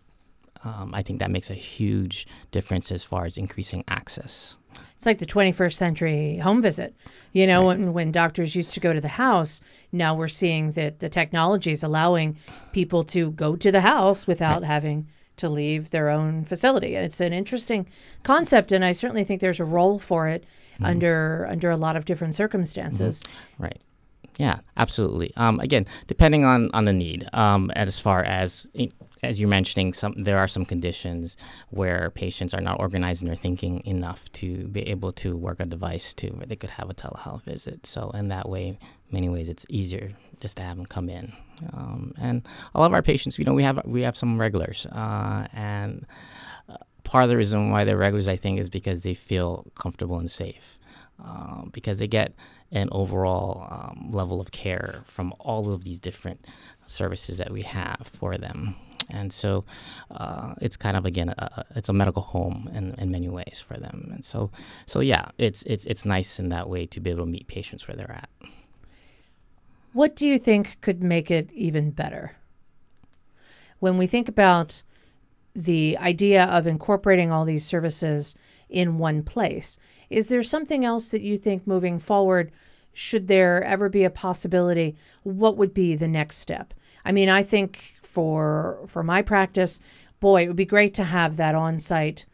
um, 0.64 0.92
I 0.94 1.02
think 1.02 1.18
that 1.18 1.30
makes 1.30 1.50
a 1.50 1.54
huge 1.54 2.26
difference 2.50 2.92
as 2.92 3.04
far 3.04 3.24
as 3.24 3.36
increasing 3.36 3.84
access. 3.88 4.56
It's 4.96 5.06
like 5.06 5.18
the 5.18 5.26
21st 5.26 5.72
century 5.72 6.36
home 6.38 6.62
visit. 6.62 6.94
You 7.32 7.46
know, 7.46 7.66
when, 7.66 7.92
when 7.92 8.12
doctors 8.12 8.54
used 8.54 8.72
to 8.74 8.80
go 8.80 8.92
to 8.92 9.00
the 9.00 9.08
house, 9.08 9.60
now 9.90 10.14
we're 10.14 10.28
seeing 10.28 10.72
that 10.72 11.00
the 11.00 11.08
technology 11.08 11.72
is 11.72 11.82
allowing 11.82 12.36
people 12.72 13.02
to 13.04 13.32
go 13.32 13.56
to 13.56 13.72
the 13.72 13.80
house 13.80 14.28
without 14.28 14.62
having 14.62 15.08
to 15.36 15.48
leave 15.48 15.90
their 15.90 16.08
own 16.08 16.44
facility. 16.44 16.94
It's 16.94 17.20
an 17.20 17.32
interesting 17.32 17.86
concept, 18.22 18.72
and 18.72 18.84
I 18.84 18.92
certainly 18.92 19.24
think 19.24 19.40
there's 19.40 19.60
a 19.60 19.64
role 19.64 19.98
for 19.98 20.28
it 20.28 20.44
under 20.80 21.46
under 21.50 21.70
a 21.70 21.76
lot 21.76 21.96
of 21.96 22.04
different 22.04 22.34
circumstances. 22.34 23.22
Right. 23.58 23.80
Yeah, 24.38 24.60
absolutely. 24.76 25.32
Um, 25.36 25.60
again, 25.60 25.86
depending 26.06 26.44
on, 26.44 26.70
on 26.72 26.86
the 26.86 26.92
need, 26.92 27.28
um, 27.34 27.70
as 27.72 28.00
far 28.00 28.22
as 28.22 28.66
as 29.22 29.38
you're 29.38 29.48
mentioning, 29.48 29.92
some 29.92 30.14
there 30.16 30.38
are 30.38 30.48
some 30.48 30.64
conditions 30.64 31.36
where 31.70 32.10
patients 32.10 32.52
are 32.52 32.60
not 32.60 32.80
organized 32.80 33.22
in 33.22 33.26
their 33.26 33.36
thinking 33.36 33.80
enough 33.86 34.30
to 34.32 34.66
be 34.68 34.88
able 34.88 35.12
to 35.12 35.36
work 35.36 35.60
a 35.60 35.66
device 35.66 36.12
to 36.14 36.30
where 36.30 36.46
they 36.46 36.56
could 36.56 36.70
have 36.70 36.90
a 36.90 36.94
telehealth 36.94 37.44
visit. 37.44 37.86
So 37.86 38.10
in 38.10 38.28
that 38.28 38.48
way, 38.48 38.78
many 39.10 39.28
ways, 39.28 39.48
it's 39.48 39.64
easier 39.68 40.12
just 40.40 40.56
to 40.56 40.62
have 40.64 40.76
them 40.76 40.86
come 40.86 41.08
in. 41.08 41.32
Um, 41.72 42.14
and 42.20 42.42
all 42.74 42.84
of 42.84 42.92
our 42.92 43.02
patients, 43.02 43.38
you 43.38 43.44
know, 43.44 43.54
we 43.54 43.62
have 43.62 43.80
we 43.84 44.02
have 44.02 44.16
some 44.16 44.40
regulars, 44.40 44.86
uh, 44.86 45.46
and 45.52 46.04
uh, 46.68 46.78
part 47.04 47.22
of 47.22 47.30
the 47.30 47.36
reason 47.36 47.70
why 47.70 47.84
they're 47.84 47.96
regulars, 47.96 48.28
I 48.28 48.36
think, 48.36 48.58
is 48.58 48.68
because 48.68 49.02
they 49.02 49.14
feel 49.14 49.70
comfortable 49.76 50.18
and 50.18 50.28
safe, 50.30 50.80
uh, 51.24 51.62
because 51.70 52.00
they 52.00 52.08
get 52.08 52.34
an 52.72 52.88
overall 52.90 53.68
um, 53.70 54.10
level 54.10 54.40
of 54.40 54.50
care 54.50 55.02
from 55.04 55.32
all 55.38 55.72
of 55.72 55.84
these 55.84 56.00
different 56.00 56.44
services 56.86 57.38
that 57.38 57.52
we 57.52 57.62
have 57.62 58.00
for 58.04 58.36
them. 58.36 58.74
And 59.10 59.32
so 59.32 59.64
uh, 60.10 60.54
it's 60.60 60.76
kind 60.76 60.96
of 60.96 61.04
again 61.04 61.30
a, 61.30 61.64
it's 61.74 61.88
a 61.88 61.92
medical 61.92 62.22
home 62.22 62.68
in, 62.74 62.94
in 62.94 63.10
many 63.10 63.28
ways 63.28 63.62
for 63.64 63.76
them. 63.78 64.10
And 64.12 64.24
so 64.24 64.50
so 64.86 65.00
yeah, 65.00 65.26
it's 65.38 65.62
it's 65.64 65.84
it's 65.86 66.04
nice 66.04 66.38
in 66.38 66.48
that 66.50 66.68
way 66.68 66.86
to 66.86 67.00
be 67.00 67.10
able 67.10 67.24
to 67.24 67.30
meet 67.30 67.46
patients 67.46 67.88
where 67.88 67.96
they're 67.96 68.10
at. 68.10 68.30
What 69.92 70.16
do 70.16 70.26
you 70.26 70.38
think 70.38 70.80
could 70.80 71.02
make 71.02 71.30
it 71.30 71.50
even 71.52 71.90
better? 71.90 72.36
When 73.78 73.98
we 73.98 74.06
think 74.06 74.28
about 74.28 74.82
the 75.54 75.98
idea 75.98 76.44
of 76.44 76.66
incorporating 76.66 77.30
all 77.30 77.44
these 77.44 77.66
services 77.66 78.34
in 78.70 78.96
one 78.96 79.22
place, 79.22 79.78
is 80.08 80.28
there 80.28 80.42
something 80.42 80.84
else 80.84 81.10
that 81.10 81.20
you 81.20 81.36
think 81.36 81.66
moving 81.66 81.98
forward, 81.98 82.50
should 82.94 83.28
there 83.28 83.62
ever 83.64 83.88
be 83.88 84.04
a 84.04 84.10
possibility, 84.10 84.96
what 85.24 85.56
would 85.56 85.74
be 85.74 85.94
the 85.94 86.08
next 86.08 86.38
step? 86.38 86.72
I 87.04 87.12
mean, 87.12 87.28
I 87.28 87.42
think 87.42 87.96
for 88.12 88.78
for 88.86 89.02
my 89.02 89.22
practice, 89.22 89.80
boy, 90.20 90.44
it 90.44 90.48
would 90.48 90.56
be 90.56 90.66
great 90.66 90.94
to 90.94 91.04
have 91.04 91.36
that 91.36 91.54
on-site 91.54 92.26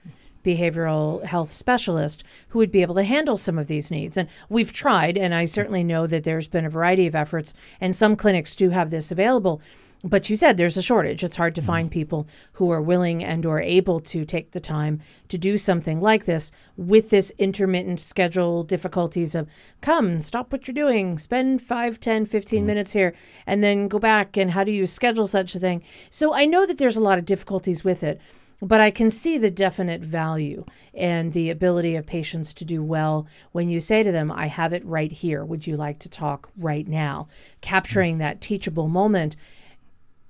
behavioral 0.44 1.24
health 1.24 1.52
specialist 1.52 2.24
who 2.48 2.58
would 2.58 2.72
be 2.72 2.82
able 2.82 2.94
to 2.94 3.02
handle 3.04 3.36
some 3.36 3.58
of 3.58 3.66
these 3.66 3.90
needs. 3.90 4.16
And 4.16 4.28
we've 4.48 4.72
tried, 4.72 5.16
and 5.16 5.34
I 5.34 5.44
certainly 5.44 5.84
know 5.84 6.06
that 6.06 6.24
there's 6.24 6.48
been 6.48 6.64
a 6.64 6.70
variety 6.70 7.06
of 7.06 7.14
efforts, 7.14 7.54
and 7.80 7.94
some 7.94 8.16
clinics 8.16 8.56
do 8.56 8.70
have 8.70 8.90
this 8.90 9.12
available. 9.12 9.60
But 10.04 10.30
you 10.30 10.36
said 10.36 10.56
there's 10.56 10.76
a 10.76 10.82
shortage. 10.82 11.24
It's 11.24 11.36
hard 11.36 11.54
to 11.56 11.62
mm. 11.62 11.66
find 11.66 11.90
people 11.90 12.28
who 12.52 12.70
are 12.70 12.80
willing 12.80 13.24
and 13.24 13.44
or 13.44 13.60
able 13.60 13.98
to 14.00 14.24
take 14.24 14.52
the 14.52 14.60
time 14.60 15.00
to 15.28 15.36
do 15.36 15.58
something 15.58 16.00
like 16.00 16.24
this 16.24 16.52
with 16.76 17.10
this 17.10 17.32
intermittent 17.38 17.98
schedule 17.98 18.62
difficulties 18.62 19.34
of 19.34 19.48
come, 19.80 20.20
stop 20.20 20.52
what 20.52 20.68
you're 20.68 20.74
doing, 20.74 21.18
spend 21.18 21.62
5, 21.62 21.98
10, 21.98 22.26
15 22.26 22.62
mm. 22.62 22.66
minutes 22.66 22.92
here, 22.92 23.12
and 23.46 23.64
then 23.64 23.88
go 23.88 23.98
back. 23.98 24.36
And 24.36 24.52
how 24.52 24.62
do 24.62 24.70
you 24.70 24.86
schedule 24.86 25.26
such 25.26 25.56
a 25.56 25.60
thing? 25.60 25.82
So 26.10 26.32
I 26.32 26.44
know 26.44 26.64
that 26.64 26.78
there's 26.78 26.96
a 26.96 27.02
lot 27.02 27.18
of 27.18 27.24
difficulties 27.24 27.82
with 27.82 28.02
it. 28.02 28.20
But 28.60 28.80
I 28.80 28.90
can 28.90 29.10
see 29.12 29.38
the 29.38 29.52
definite 29.52 30.00
value 30.00 30.64
and 30.92 31.32
the 31.32 31.48
ability 31.48 31.94
of 31.94 32.06
patients 32.06 32.52
to 32.54 32.64
do 32.64 32.82
well 32.82 33.26
when 33.52 33.68
you 33.68 33.78
say 33.78 34.02
to 34.02 34.10
them, 34.10 34.32
I 34.32 34.46
have 34.48 34.72
it 34.72 34.84
right 34.84 35.12
here. 35.12 35.44
Would 35.44 35.68
you 35.68 35.76
like 35.76 36.00
to 36.00 36.08
talk 36.08 36.50
right 36.58 36.86
now? 36.86 37.28
Mm. 37.30 37.60
Capturing 37.60 38.18
that 38.18 38.40
teachable 38.40 38.88
moment. 38.88 39.36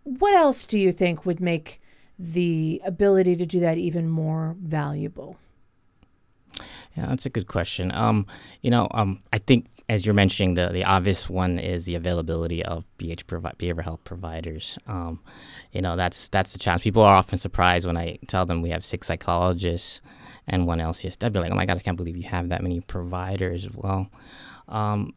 What 0.09 0.35
else 0.35 0.65
do 0.65 0.79
you 0.79 0.93
think 0.93 1.27
would 1.27 1.39
make 1.39 1.83
the 2.19 2.81
ability 2.83 3.37
to 3.37 3.45
do 3.45 3.61
that 3.61 3.77
even 3.77 4.09
more 4.09 4.57
valuable? 4.59 5.37
Yeah, 6.97 7.07
that's 7.09 7.27
a 7.27 7.31
good 7.31 7.47
question. 7.47 7.93
Um, 7.93 8.27
you 8.63 8.71
know, 8.71 8.89
um, 8.93 9.21
I 9.35 9.39
think 9.39 9.67
as 9.91 10.07
you're 10.07 10.15
mentioning, 10.15 10.55
the, 10.55 10.69
the 10.69 10.85
obvious 10.85 11.29
one 11.29 11.59
is 11.59 11.85
the 11.85 11.95
availability 11.95 12.65
of 12.65 12.87
BH 12.99 13.27
provi- 13.27 13.51
behavioral 13.59 13.85
health 13.85 14.05
providers. 14.05 14.79
Um, 14.87 15.21
you 15.73 15.83
know, 15.83 15.95
that's 15.95 16.29
that's 16.31 16.55
the 16.55 16.59
challenge. 16.59 16.85
People 16.85 17.03
are 17.03 17.15
often 17.15 17.37
surprised 17.37 17.87
when 17.87 17.99
I 17.99 18.19
tell 18.27 18.47
them 18.47 18.63
we 18.63 18.71
have 18.71 18.87
six 18.87 19.07
psychologists 19.07 20.01
and 20.47 20.67
one 20.67 20.79
LCS. 20.79 21.19
They'd 21.19 21.33
be 21.33 21.39
like, 21.39 21.53
"Oh 21.53 21.55
my 21.55 21.67
God, 21.67 21.77
I 21.77 21.81
can't 21.81 21.99
believe 21.99 22.17
you 22.17 22.29
have 22.29 22.49
that 22.49 22.63
many 22.63 22.81
providers." 22.81 23.69
Well, 23.75 24.09
um, 24.69 25.13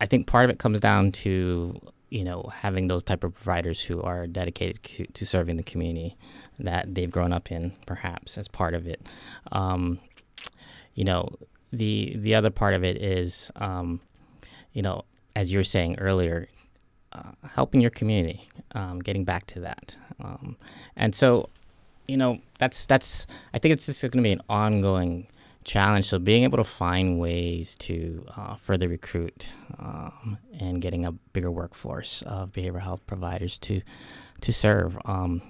I 0.00 0.06
think 0.06 0.28
part 0.28 0.44
of 0.44 0.50
it 0.50 0.60
comes 0.60 0.78
down 0.78 1.10
to 1.12 1.80
you 2.10 2.24
know 2.24 2.50
having 2.60 2.86
those 2.86 3.02
type 3.02 3.24
of 3.24 3.34
providers 3.34 3.82
who 3.82 4.00
are 4.02 4.26
dedicated 4.26 4.82
to, 5.14 5.26
serving 5.26 5.56
the 5.56 5.62
community 5.62 6.16
that 6.58 6.94
they've 6.94 7.10
grown 7.10 7.32
up 7.32 7.50
in, 7.52 7.72
perhaps 7.86 8.38
as 8.38 8.48
part 8.48 8.74
of 8.74 8.86
it. 8.86 9.06
Um, 9.52 10.00
you 10.94 11.04
know, 11.04 11.30
the 11.72 12.14
the 12.16 12.34
other 12.34 12.50
part 12.50 12.74
of 12.74 12.84
it 12.84 13.00
is, 13.02 13.50
um, 13.56 14.00
you 14.72 14.82
know, 14.82 15.04
as 15.36 15.52
you 15.52 15.58
were 15.58 15.64
saying 15.64 15.98
earlier, 15.98 16.48
uh, 17.12 17.32
helping 17.54 17.80
your 17.80 17.90
community, 17.90 18.48
um, 18.72 19.00
getting 19.00 19.24
back 19.24 19.46
to 19.46 19.60
that, 19.60 19.96
um, 20.20 20.56
and 20.96 21.14
so, 21.14 21.48
you 22.06 22.16
know, 22.16 22.40
that's 22.58 22.86
that's 22.86 23.26
I 23.54 23.58
think 23.58 23.72
it's 23.72 23.86
just 23.86 24.02
going 24.02 24.12
to 24.12 24.22
be 24.22 24.32
an 24.32 24.42
ongoing 24.48 25.28
challenge. 25.68 26.06
So 26.06 26.18
being 26.18 26.42
able 26.42 26.58
to 26.58 26.64
find 26.64 27.18
ways 27.18 27.76
to 27.80 28.26
uh, 28.36 28.54
further 28.56 28.88
recruit 28.88 29.46
um, 29.78 30.38
and 30.58 30.82
getting 30.82 31.04
a 31.04 31.12
bigger 31.12 31.50
workforce 31.50 32.22
of 32.22 32.52
behavioral 32.52 32.82
health 32.82 33.06
providers 33.06 33.58
to 33.58 33.82
to 34.40 34.52
serve 34.52 34.98
um, 35.04 35.42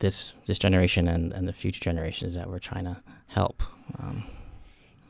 this 0.00 0.34
this 0.46 0.58
generation 0.58 1.08
and, 1.08 1.32
and 1.32 1.48
the 1.48 1.52
future 1.52 1.80
generations 1.80 2.34
that 2.34 2.50
we're 2.50 2.58
trying 2.58 2.84
to 2.84 3.00
help. 3.28 3.62
Um, 3.98 4.24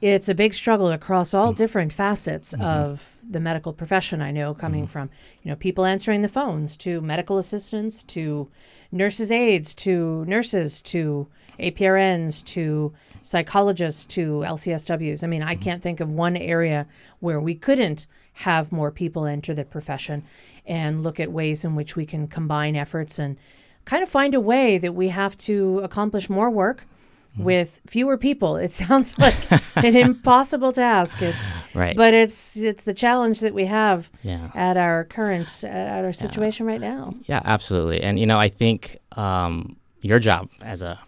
it's 0.03 0.29
a 0.29 0.35
big 0.35 0.53
struggle 0.53 0.91
across 0.91 1.33
all 1.33 1.49
mm-hmm. 1.49 1.57
different 1.57 1.93
facets 1.93 2.53
mm-hmm. 2.53 2.63
of 2.63 3.17
the 3.29 3.41
medical 3.41 3.73
profession. 3.73 4.21
I 4.21 4.31
know 4.31 4.55
coming 4.55 4.85
mm-hmm. 4.85 4.93
from 4.93 5.11
you 5.43 5.51
know 5.51 5.57
people 5.57 5.87
answering 5.87 6.23
the 6.23 6.29
phones 6.29 6.77
to 6.79 7.01
medical 7.01 7.39
assistants 7.39 8.03
to 8.05 8.49
nurses 8.93 9.31
aides 9.31 9.75
to 9.77 10.25
nurses 10.27 10.83
to 10.83 11.29
APRNs 11.59 12.45
to 12.47 12.93
psychologists 13.23 14.05
to 14.05 14.45
LCSWs. 14.47 15.25
I 15.25 15.27
mean, 15.27 15.43
I 15.43 15.55
can't 15.55 15.83
think 15.83 16.01
of 16.01 16.11
one 16.11 16.37
area 16.37 16.87
where 17.21 17.41
we 17.41 17.55
couldn't 17.55 18.07
have 18.35 18.71
more 18.71 18.91
people 18.91 19.27
enter 19.27 19.55
the 19.55 19.65
profession 19.65 20.25
and 20.67 21.03
look 21.03 21.19
at 21.19 21.33
ways 21.33 21.65
in 21.65 21.75
which 21.75 21.97
we 21.97 22.07
can 22.07 22.29
combine 22.29 22.77
efforts 22.77 23.19
and 23.19 23.37
kind 23.85 24.03
of 24.03 24.09
find 24.09 24.35
a 24.35 24.41
way 24.41 24.79
that 24.79 24.95
we 24.95 25.09
have 25.09 25.37
to 25.39 25.81
accomplish 25.81 26.29
more 26.29 26.51
work 26.51 26.87
mm-hmm. 27.33 27.45
with 27.45 27.81
fewer 27.87 28.19
people. 28.19 28.57
It 28.57 28.73
sounds 28.85 29.19
like 29.19 29.35
an 29.77 29.97
impossible 29.97 30.73
task. 30.73 31.23
It's 31.23 31.51
right, 31.75 31.97
but 31.97 32.13
it's 32.13 32.57
it's 32.57 32.85
the 32.85 32.95
challenge 32.95 33.41
that 33.41 33.55
we 33.55 33.65
have 33.65 34.11
yeah. 34.23 34.51
at 34.55 34.77
our 34.77 35.05
current 35.05 35.65
at 35.65 36.05
our 36.05 36.13
situation 36.13 36.67
yeah. 36.67 36.73
right 36.73 36.81
now. 36.81 37.15
Yeah, 37.25 37.41
absolutely. 37.45 38.03
And 38.03 38.19
you 38.19 38.27
know, 38.27 38.39
I 38.39 38.49
think 38.49 38.99
um, 39.13 39.77
your 40.03 40.19
job 40.19 40.51
as 40.63 40.83
a 40.83 41.01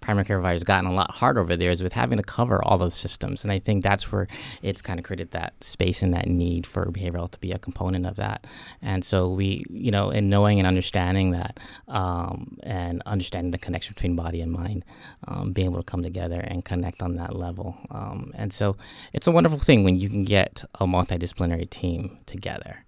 primary 0.00 0.24
care 0.24 0.36
providers 0.36 0.64
gotten 0.64 0.88
a 0.88 0.92
lot 0.92 1.10
harder 1.10 1.40
over 1.40 1.56
there 1.56 1.70
is 1.70 1.82
with 1.82 1.92
having 1.92 2.16
to 2.16 2.24
cover 2.24 2.62
all 2.64 2.78
those 2.78 2.94
systems. 2.94 3.44
And 3.44 3.52
I 3.52 3.58
think 3.58 3.82
that's 3.82 4.10
where 4.10 4.26
it's 4.62 4.82
kind 4.82 4.98
of 4.98 5.04
created 5.04 5.30
that 5.32 5.62
space 5.62 6.02
and 6.02 6.14
that 6.14 6.26
need 6.26 6.66
for 6.66 6.86
behavioral 6.86 7.18
health 7.18 7.32
to 7.32 7.38
be 7.38 7.52
a 7.52 7.58
component 7.58 8.06
of 8.06 8.16
that. 8.16 8.46
And 8.80 9.04
so 9.04 9.30
we, 9.30 9.64
you 9.68 9.90
know, 9.90 10.10
in 10.10 10.28
knowing 10.28 10.58
and 10.58 10.66
understanding 10.66 11.30
that 11.32 11.60
um, 11.88 12.58
and 12.62 13.02
understanding 13.06 13.50
the 13.50 13.58
connection 13.58 13.94
between 13.94 14.16
body 14.16 14.40
and 14.40 14.50
mind, 14.50 14.84
um, 15.28 15.52
being 15.52 15.66
able 15.66 15.82
to 15.82 15.84
come 15.84 16.02
together 16.02 16.40
and 16.40 16.64
connect 16.64 17.02
on 17.02 17.16
that 17.16 17.36
level. 17.36 17.76
Um, 17.90 18.32
and 18.34 18.52
so 18.52 18.76
it's 19.12 19.26
a 19.26 19.30
wonderful 19.30 19.58
thing 19.58 19.84
when 19.84 19.96
you 19.96 20.08
can 20.08 20.24
get 20.24 20.64
a 20.80 20.86
multidisciplinary 20.86 21.68
team 21.68 22.18
together 22.26 22.84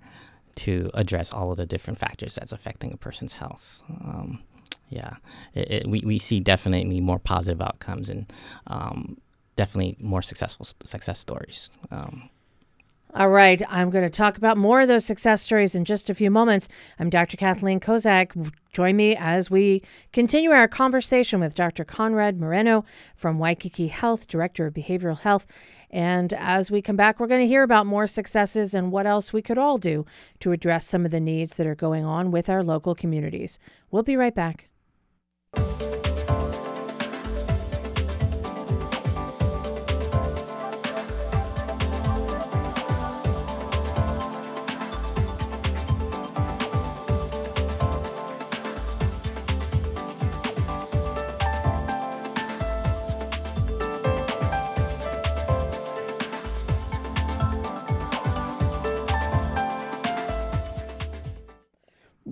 to 0.55 0.90
address 0.94 1.33
all 1.33 1.51
of 1.51 1.57
the 1.57 1.66
different 1.66 1.98
factors 1.98 2.35
that's 2.35 2.53
affecting 2.53 2.92
a 2.92 2.96
person's 2.96 3.35
health. 3.35 3.83
Um, 3.88 4.40
yeah, 4.92 5.16
it, 5.55 5.70
it, 5.70 5.87
we, 5.87 6.02
we 6.05 6.18
see 6.18 6.40
definitely 6.40 7.00
more 7.00 7.18
positive 7.18 7.61
outcomes 7.61 8.11
and 8.11 8.33
um, 8.66 9.16
definitely 9.57 9.96
more 9.98 10.22
successful 10.22 10.66
success 10.85 11.18
stories. 11.18 11.70
Um, 11.90 12.28
all 13.14 13.28
right, 13.28 13.61
I'm 13.68 13.90
going 13.90 14.05
to 14.05 14.11
talk 14.11 14.38
about 14.38 14.57
more 14.57 14.81
of 14.81 14.88
those 14.88 15.05
success 15.05 15.42
stories 15.42 15.74
in 15.74 15.85
just 15.85 16.09
a 16.09 16.14
few 16.14 16.31
moments. 16.31 16.70
I'm 16.98 17.11
Dr. 17.11 17.37
Kathleen 17.37 17.78
Kozak. 17.78 18.50
Join 18.72 18.96
me 18.96 19.14
as 19.14 19.50
we 19.50 19.83
continue 20.14 20.50
our 20.50 20.66
conversation 20.66 21.38
with 21.38 21.55
Dr. 21.55 21.85
Conrad 21.85 22.40
Moreno 22.40 22.87
from 23.14 23.38
Waikiki 23.38 23.88
Health, 23.88 24.26
Director 24.28 24.66
of 24.66 24.72
Behavioral 24.72 25.20
Health. 25.20 25.46
And 25.90 26.33
as 26.33 26.70
we 26.70 26.81
come 26.81 26.96
back, 26.96 27.20
we're 27.20 27.26
going 27.26 27.42
to 27.42 27.46
hear 27.46 27.62
about 27.62 27.85
more 27.85 28.07
successes 28.07 28.72
and 28.72 28.90
what 28.90 29.07
else 29.07 29.31
we 29.31 29.42
could 29.42 29.59
all 29.59 29.76
do 29.76 30.07
to 30.40 30.52
address 30.52 30.87
some 30.87 31.05
of 31.05 31.11
the 31.11 31.20
needs 31.20 31.57
that 31.57 31.66
are 31.66 31.74
going 31.74 32.07
on 32.07 32.31
with 32.31 32.48
our 32.48 32.64
local 32.64 32.94
communities. 32.94 33.59
We'll 33.90 34.02
be 34.02 34.16
right 34.16 34.35
back. 34.35 34.70
Thank 35.55 36.07
you 36.07 36.12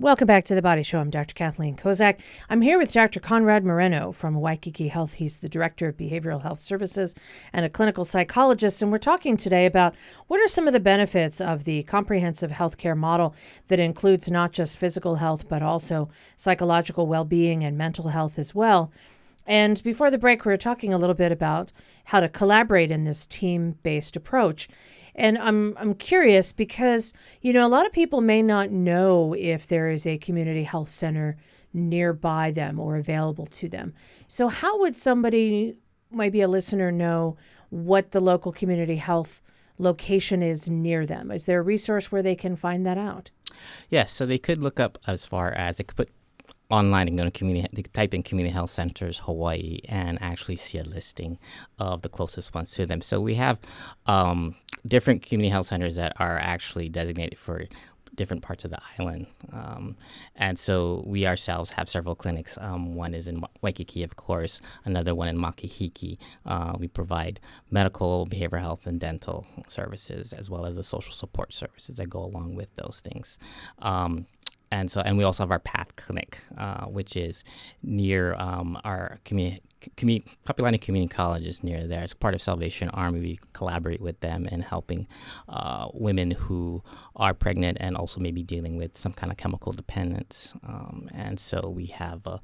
Welcome 0.01 0.25
back 0.25 0.45
to 0.45 0.55
the 0.55 0.63
Body 0.63 0.81
Show. 0.81 0.97
I'm 0.97 1.11
Dr. 1.11 1.35
Kathleen 1.35 1.75
Kozak. 1.75 2.17
I'm 2.49 2.61
here 2.61 2.79
with 2.79 2.91
Dr. 2.91 3.19
Conrad 3.19 3.63
Moreno 3.63 4.11
from 4.11 4.33
Waikiki 4.33 4.87
Health. 4.87 5.13
He's 5.13 5.37
the 5.37 5.47
Director 5.47 5.89
of 5.89 5.95
Behavioral 5.95 6.41
Health 6.41 6.59
Services 6.59 7.13
and 7.53 7.67
a 7.67 7.69
clinical 7.69 8.03
psychologist. 8.03 8.81
And 8.81 8.91
we're 8.91 8.97
talking 8.97 9.37
today 9.37 9.67
about 9.67 9.93
what 10.25 10.39
are 10.39 10.47
some 10.47 10.65
of 10.65 10.73
the 10.73 10.79
benefits 10.79 11.39
of 11.39 11.65
the 11.65 11.83
comprehensive 11.83 12.49
healthcare 12.49 12.97
model 12.97 13.35
that 13.67 13.79
includes 13.79 14.31
not 14.31 14.53
just 14.53 14.75
physical 14.75 15.17
health, 15.17 15.47
but 15.47 15.61
also 15.61 16.09
psychological 16.35 17.05
well 17.05 17.23
being 17.23 17.63
and 17.63 17.77
mental 17.77 18.07
health 18.07 18.39
as 18.39 18.55
well. 18.55 18.91
And 19.45 19.83
before 19.83 20.09
the 20.09 20.17
break, 20.17 20.45
we 20.45 20.51
were 20.51 20.57
talking 20.57 20.95
a 20.95 20.97
little 20.97 21.13
bit 21.13 21.31
about 21.31 21.71
how 22.05 22.21
to 22.21 22.27
collaborate 22.27 22.89
in 22.89 23.03
this 23.03 23.27
team 23.27 23.75
based 23.83 24.15
approach. 24.15 24.67
And 25.15 25.37
I'm 25.37 25.75
I'm 25.77 25.93
curious 25.93 26.51
because 26.51 27.13
you 27.41 27.53
know 27.53 27.65
a 27.65 27.69
lot 27.69 27.85
of 27.85 27.91
people 27.91 28.21
may 28.21 28.41
not 28.41 28.71
know 28.71 29.33
if 29.37 29.67
there 29.67 29.89
is 29.89 30.05
a 30.05 30.17
community 30.17 30.63
health 30.63 30.89
center 30.89 31.37
nearby 31.73 32.51
them 32.51 32.79
or 32.79 32.97
available 32.97 33.45
to 33.45 33.69
them. 33.69 33.93
So 34.27 34.47
how 34.47 34.79
would 34.79 34.97
somebody 34.97 35.75
maybe 36.11 36.41
a 36.41 36.47
listener 36.47 36.91
know 36.91 37.37
what 37.69 38.11
the 38.11 38.19
local 38.19 38.51
community 38.51 38.97
health 38.97 39.41
location 39.77 40.43
is 40.43 40.69
near 40.69 41.05
them? 41.05 41.31
Is 41.31 41.45
there 41.45 41.59
a 41.59 41.63
resource 41.63 42.11
where 42.11 42.21
they 42.21 42.35
can 42.35 42.55
find 42.55 42.85
that 42.85 42.97
out? 42.97 43.31
Yes, 43.89 44.11
so 44.11 44.25
they 44.25 44.37
could 44.37 44.61
look 44.61 44.79
up 44.79 44.97
as 45.07 45.25
far 45.25 45.51
as 45.51 45.77
they 45.77 45.83
could 45.83 45.97
put 45.97 46.09
online 46.71 47.07
and 47.07 47.17
go 47.17 47.23
to 47.23 47.31
community, 47.31 47.83
type 47.93 48.13
in 48.13 48.23
community 48.23 48.53
health 48.53 48.69
centers 48.69 49.19
Hawaii 49.19 49.79
and 49.87 50.17
actually 50.21 50.55
see 50.55 50.77
a 50.77 50.83
listing 50.83 51.37
of 51.77 52.01
the 52.01 52.09
closest 52.09 52.53
ones 52.53 52.71
to 52.73 52.85
them. 52.85 53.01
So 53.01 53.19
we 53.19 53.35
have 53.35 53.59
um, 54.05 54.55
different 54.85 55.23
community 55.23 55.51
health 55.51 55.67
centers 55.67 55.95
that 55.97 56.13
are 56.19 56.37
actually 56.39 56.89
designated 56.89 57.37
for 57.37 57.65
different 58.15 58.43
parts 58.43 58.65
of 58.65 58.71
the 58.71 58.79
island. 58.99 59.25
Um, 59.53 59.95
and 60.35 60.59
so 60.59 61.03
we 61.05 61.25
ourselves 61.25 61.71
have 61.71 61.87
several 61.89 62.15
clinics. 62.15 62.57
Um, 62.59 62.93
one 62.95 63.13
is 63.13 63.27
in 63.27 63.43
Waikiki, 63.61 64.03
of 64.03 64.15
course, 64.15 64.61
another 64.85 65.15
one 65.15 65.27
in 65.27 65.37
Makahiki. 65.37 66.17
Uh, 66.45 66.75
we 66.77 66.87
provide 66.87 67.39
medical, 67.69 68.27
behavioral 68.27 68.61
health, 68.61 68.85
and 68.85 68.99
dental 68.99 69.47
services, 69.67 70.33
as 70.33 70.49
well 70.49 70.65
as 70.65 70.75
the 70.75 70.83
social 70.83 71.13
support 71.13 71.53
services 71.53 71.97
that 71.97 72.09
go 72.09 72.23
along 72.23 72.55
with 72.55 72.75
those 72.75 73.01
things. 73.03 73.37
And 74.71 74.89
so 74.89 75.01
and 75.01 75.17
we 75.17 75.23
also 75.23 75.43
have 75.43 75.51
our 75.51 75.59
PATH 75.59 75.95
clinic, 75.95 76.39
uh, 76.57 76.85
which 76.85 77.15
is 77.15 77.43
near 77.83 78.35
um, 78.35 78.79
our 78.83 79.19
community. 79.25 79.61
Community, 79.97 80.37
Kapi'olani 80.45 80.79
Community 80.79 81.11
College 81.11 81.43
is 81.43 81.63
near 81.63 81.87
there. 81.87 82.03
It's 82.03 82.13
part 82.13 82.35
of 82.35 82.41
Salvation 82.41 82.89
Army. 82.89 83.19
We 83.19 83.39
collaborate 83.53 83.99
with 83.99 84.19
them 84.19 84.45
in 84.45 84.61
helping 84.61 85.07
uh, 85.49 85.87
women 85.95 86.29
who 86.29 86.83
are 87.15 87.33
pregnant 87.33 87.79
and 87.81 87.97
also 87.97 88.21
maybe 88.21 88.43
dealing 88.43 88.77
with 88.77 88.95
some 88.95 89.11
kind 89.11 89.31
of 89.31 89.39
chemical 89.39 89.71
dependence. 89.71 90.53
Um, 90.63 91.09
and 91.15 91.39
so 91.39 91.67
we 91.67 91.87
have 91.87 92.27
uh, 92.27 92.37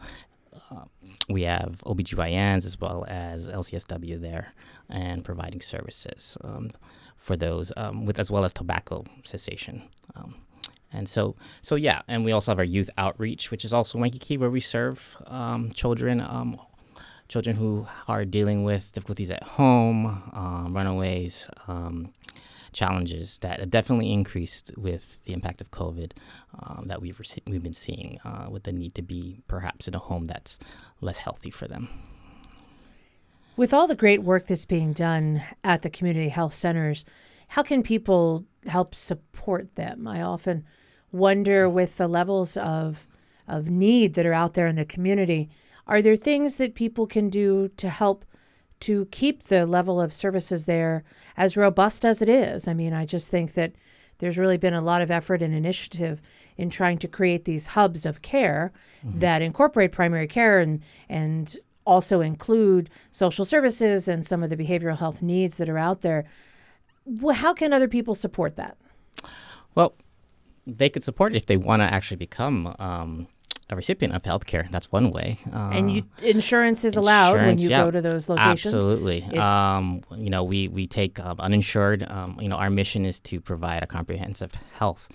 uh, 0.72 0.86
we 1.30 1.44
have 1.44 1.82
OBGYNs 1.86 2.66
as 2.66 2.80
well 2.80 3.06
as 3.08 3.48
LCSW 3.48 4.20
there 4.20 4.52
and 4.90 5.24
providing 5.24 5.62
services 5.62 6.38
um, 6.44 6.72
for 7.16 7.36
those 7.36 7.72
um, 7.78 8.06
with 8.06 8.20
as 8.20 8.32
well 8.32 8.46
as 8.46 8.54
tobacco 8.54 9.06
cessation. 9.24 9.84
Um, 10.16 10.36
and 10.92 11.08
so, 11.10 11.36
so 11.62 11.76
yeah, 11.76 12.02
and 12.08 12.24
we 12.24 12.32
also 12.32 12.52
have 12.52 12.60
our 12.60 12.66
youth 12.66 12.90
outreach, 12.98 13.52
which 13.52 13.66
is 13.66 13.74
also 13.74 13.98
Waikiki, 13.98 14.38
where 14.38 14.50
we 14.50 14.60
serve 14.60 15.22
um, 15.28 15.72
children, 15.72 16.22
um, 16.22 16.60
children 17.28 17.58
who 17.58 17.88
are 18.08 18.26
dealing 18.26 18.64
with 18.64 18.94
difficulties 18.94 19.32
at 19.32 19.44
home, 19.44 20.24
um, 20.34 20.76
runaways, 20.76 21.50
um, 21.68 22.14
challenges 22.74 23.40
that 23.40 23.60
have 23.60 23.70
definitely 23.70 24.12
increased 24.12 24.72
with 24.78 25.24
the 25.24 25.34
impact 25.34 25.62
of 25.62 25.72
COVID 25.72 26.12
um, 26.60 26.86
that 26.88 27.02
we've 27.02 27.18
rece- 27.18 27.42
we've 27.48 27.64
been 27.64 27.74
seeing 27.74 28.20
uh, 28.24 28.48
with 28.50 28.64
the 28.64 28.72
need 28.72 28.94
to 28.96 29.02
be 29.02 29.40
perhaps 29.48 29.88
in 29.88 29.96
a 29.96 30.00
home 30.00 30.28
that's 30.28 30.60
less 31.02 31.20
healthy 31.20 31.50
for 31.50 31.68
them. 31.68 31.90
With 33.56 33.74
all 33.74 33.88
the 33.88 33.96
great 33.96 34.22
work 34.22 34.46
that's 34.46 34.66
being 34.66 34.94
done 34.94 35.42
at 35.64 35.82
the 35.82 35.90
community 35.90 36.30
health 36.30 36.54
centers, 36.54 37.04
how 37.50 37.64
can 37.64 37.82
people 37.82 38.46
help 38.68 38.94
support 38.94 39.76
them? 39.76 40.08
I 40.08 40.22
often 40.22 40.64
wonder 41.12 41.70
with 41.70 41.98
the 41.98 42.08
levels 42.08 42.58
of 42.58 43.08
of 43.48 43.70
need 43.70 44.14
that 44.16 44.26
are 44.26 44.34
out 44.34 44.56
there 44.56 44.68
in 44.68 44.76
the 44.76 44.84
community, 44.84 45.50
are 45.88 46.02
there 46.02 46.18
things 46.18 46.58
that 46.58 46.76
people 46.76 47.08
can 47.08 47.30
do 47.30 47.70
to 47.78 47.90
help 47.90 48.26
to 48.82 49.06
keep 49.06 49.44
the 49.44 49.66
level 49.66 50.02
of 50.02 50.14
services 50.14 50.66
there 50.66 51.04
as 51.38 51.56
robust 51.56 52.04
as 52.04 52.22
it 52.22 52.28
is? 52.28 52.68
I 52.68 52.74
mean, 52.74 52.94
I 52.94 53.06
just 53.06 53.30
think 53.30 53.54
that 53.54 53.74
there's 54.20 54.38
really 54.38 54.58
been 54.58 54.74
a 54.74 54.82
lot 54.82 55.02
of 55.02 55.10
effort 55.12 55.42
and 55.42 55.54
initiative 55.54 56.22
in 56.58 56.70
trying 56.70 56.98
to 56.98 57.08
create 57.08 57.46
these 57.46 57.68
hubs 57.68 58.06
of 58.06 58.22
care 58.22 58.74
mm-hmm. 59.06 59.20
that 59.20 59.42
incorporate 59.42 59.92
primary 59.92 60.28
care 60.28 60.60
and 60.60 60.82
and 61.08 61.58
also 61.86 62.20
include 62.20 62.90
social 63.12 63.46
services 63.46 64.10
and 64.10 64.26
some 64.26 64.44
of 64.44 64.50
the 64.50 64.58
behavioral 64.58 64.98
health 64.98 65.22
needs 65.22 65.56
that 65.58 65.70
are 65.70 65.78
out 65.78 66.02
there. 66.02 66.26
Well, 67.06 67.36
how 67.36 67.54
can 67.54 67.72
other 67.72 67.88
people 67.88 68.14
support 68.14 68.58
that? 68.58 68.78
Well, 69.74 69.94
they 70.68 70.90
could 70.90 71.04
support 71.04 71.34
it 71.34 71.38
if 71.38 71.46
they 71.46 71.58
want 71.58 71.82
to 71.82 71.86
actually 71.86 72.18
become 72.18 72.76
um, 72.78 73.28
a 73.70 73.76
recipient 73.76 74.14
of 74.14 74.24
healthcare. 74.24 74.70
That's 74.70 74.92
one 74.92 75.12
way. 75.12 75.40
Uh, 75.52 75.70
and 75.74 75.92
you, 75.92 76.04
insurance 76.22 76.84
is 76.84 76.98
allowed 76.98 77.38
when 77.38 77.58
you 77.58 77.70
yeah, 77.70 77.84
go 77.84 77.92
to 77.92 78.02
those 78.02 78.30
locations. 78.30 78.74
Absolutely. 78.74 79.24
Um, 79.38 80.04
you 80.16 80.30
know, 80.30 80.44
we 80.44 80.68
we 80.68 80.88
take 80.88 81.20
um, 81.20 81.40
uninsured. 81.40 82.04
Um, 82.10 82.38
you 82.42 82.50
know, 82.50 82.58
our 82.58 82.70
mission 82.70 83.06
is 83.06 83.20
to 83.22 83.40
provide 83.40 83.84
a 83.84 83.88
comprehensive 83.88 84.54
health, 84.74 85.10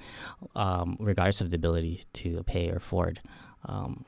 um, 0.57 0.97
regardless 0.99 1.41
of 1.41 1.51
the 1.51 1.57
ability 1.57 2.03
to 2.15 2.43
pay 2.45 2.71
or 2.71 2.77
afford. 2.77 3.21
Um, 3.65 4.05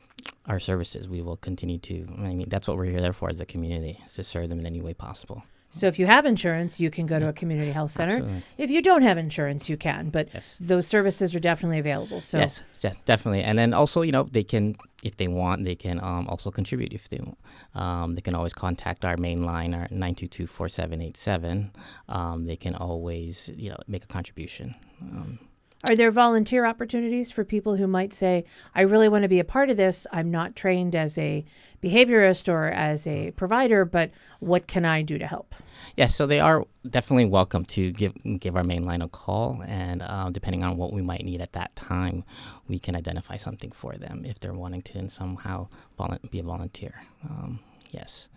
our 0.46 0.58
services, 0.58 1.08
we 1.08 1.22
will 1.22 1.36
continue 1.36 1.78
to. 1.78 2.06
I 2.18 2.34
mean, 2.34 2.48
that's 2.48 2.66
what 2.66 2.76
we're 2.76 2.86
here 2.86 3.00
there 3.00 3.12
for 3.12 3.28
as 3.28 3.40
a 3.40 3.46
community, 3.46 4.00
is 4.06 4.14
to 4.14 4.24
serve 4.24 4.48
them 4.48 4.58
in 4.58 4.66
any 4.66 4.80
way 4.80 4.94
possible. 4.94 5.44
So 5.74 5.86
if 5.88 5.98
you 5.98 6.06
have 6.06 6.24
insurance, 6.24 6.78
you 6.78 6.90
can 6.90 7.06
go 7.06 7.18
to 7.18 7.28
a 7.28 7.32
community 7.32 7.72
health 7.72 7.90
center. 7.90 8.16
Absolutely. 8.16 8.42
If 8.58 8.70
you 8.70 8.80
don't 8.80 9.02
have 9.02 9.18
insurance, 9.18 9.68
you 9.68 9.76
can, 9.76 10.10
but 10.10 10.28
Yes. 10.32 10.56
those 10.60 10.86
services 10.86 11.34
are 11.34 11.40
definitely 11.40 11.78
available. 11.80 12.20
So 12.20 12.38
Yes, 12.38 12.62
yes, 12.82 12.96
definitely. 13.04 13.42
And 13.42 13.58
then 13.58 13.74
also, 13.74 14.02
you 14.02 14.12
know, 14.12 14.22
they 14.24 14.44
can, 14.44 14.76
if 15.02 15.16
they 15.16 15.26
want, 15.28 15.64
they 15.64 15.74
can 15.74 15.98
um, 16.00 16.28
also 16.28 16.50
contribute 16.50 16.92
if 16.92 17.08
they 17.08 17.18
want. 17.18 17.38
Um, 17.74 18.14
they 18.14 18.20
can 18.20 18.34
always 18.34 18.54
contact 18.54 19.04
our 19.04 19.16
main 19.16 19.42
line, 19.42 19.74
our 19.74 19.88
922-4787. 19.88 21.70
Um, 22.08 22.46
they 22.46 22.56
can 22.56 22.74
always, 22.74 23.50
you 23.56 23.70
know, 23.70 23.78
make 23.86 24.04
a 24.04 24.06
contribution. 24.08 24.74
Um, 25.02 25.38
Are 25.86 25.94
there 25.94 26.10
volunteer 26.10 26.64
opportunities 26.64 27.30
for 27.30 27.44
people 27.44 27.76
who 27.76 27.86
might 27.86 28.14
say, 28.14 28.46
I 28.74 28.80
really 28.80 29.06
want 29.06 29.24
to 29.24 29.28
be 29.28 29.38
a 29.38 29.44
part 29.44 29.68
of 29.68 29.76
this? 29.76 30.06
I'm 30.10 30.30
not 30.30 30.56
trained 30.56 30.96
as 30.96 31.18
a 31.18 31.44
behaviorist 31.82 32.48
or 32.48 32.68
as 32.68 33.06
a 33.06 33.32
provider, 33.32 33.84
but 33.84 34.10
what 34.40 34.66
can 34.66 34.86
I 34.86 35.02
do 35.02 35.18
to 35.18 35.26
help? 35.26 35.54
Yes, 35.94 36.14
so 36.14 36.26
they 36.26 36.40
are 36.40 36.64
definitely 36.88 37.26
welcome 37.26 37.66
to 37.66 37.90
give 37.90 38.14
give 38.38 38.56
our 38.56 38.64
main 38.64 38.84
line 38.84 39.02
a 39.02 39.08
call, 39.08 39.62
and 39.66 40.00
uh, 40.00 40.30
depending 40.30 40.64
on 40.64 40.78
what 40.78 40.94
we 40.94 41.02
might 41.02 41.22
need 41.22 41.42
at 41.42 41.52
that 41.52 41.76
time, 41.76 42.24
we 42.66 42.78
can 42.78 42.96
identify 42.96 43.36
something 43.36 43.70
for 43.70 43.94
them 43.96 44.24
if 44.24 44.38
they're 44.38 44.54
wanting 44.54 44.80
to 44.82 44.98
and 44.98 45.12
somehow 45.12 45.68
volu- 45.98 46.30
be 46.30 46.38
a 46.38 46.42
volunteer. 46.42 47.02
Um, 47.28 47.58
yes, 47.90 48.30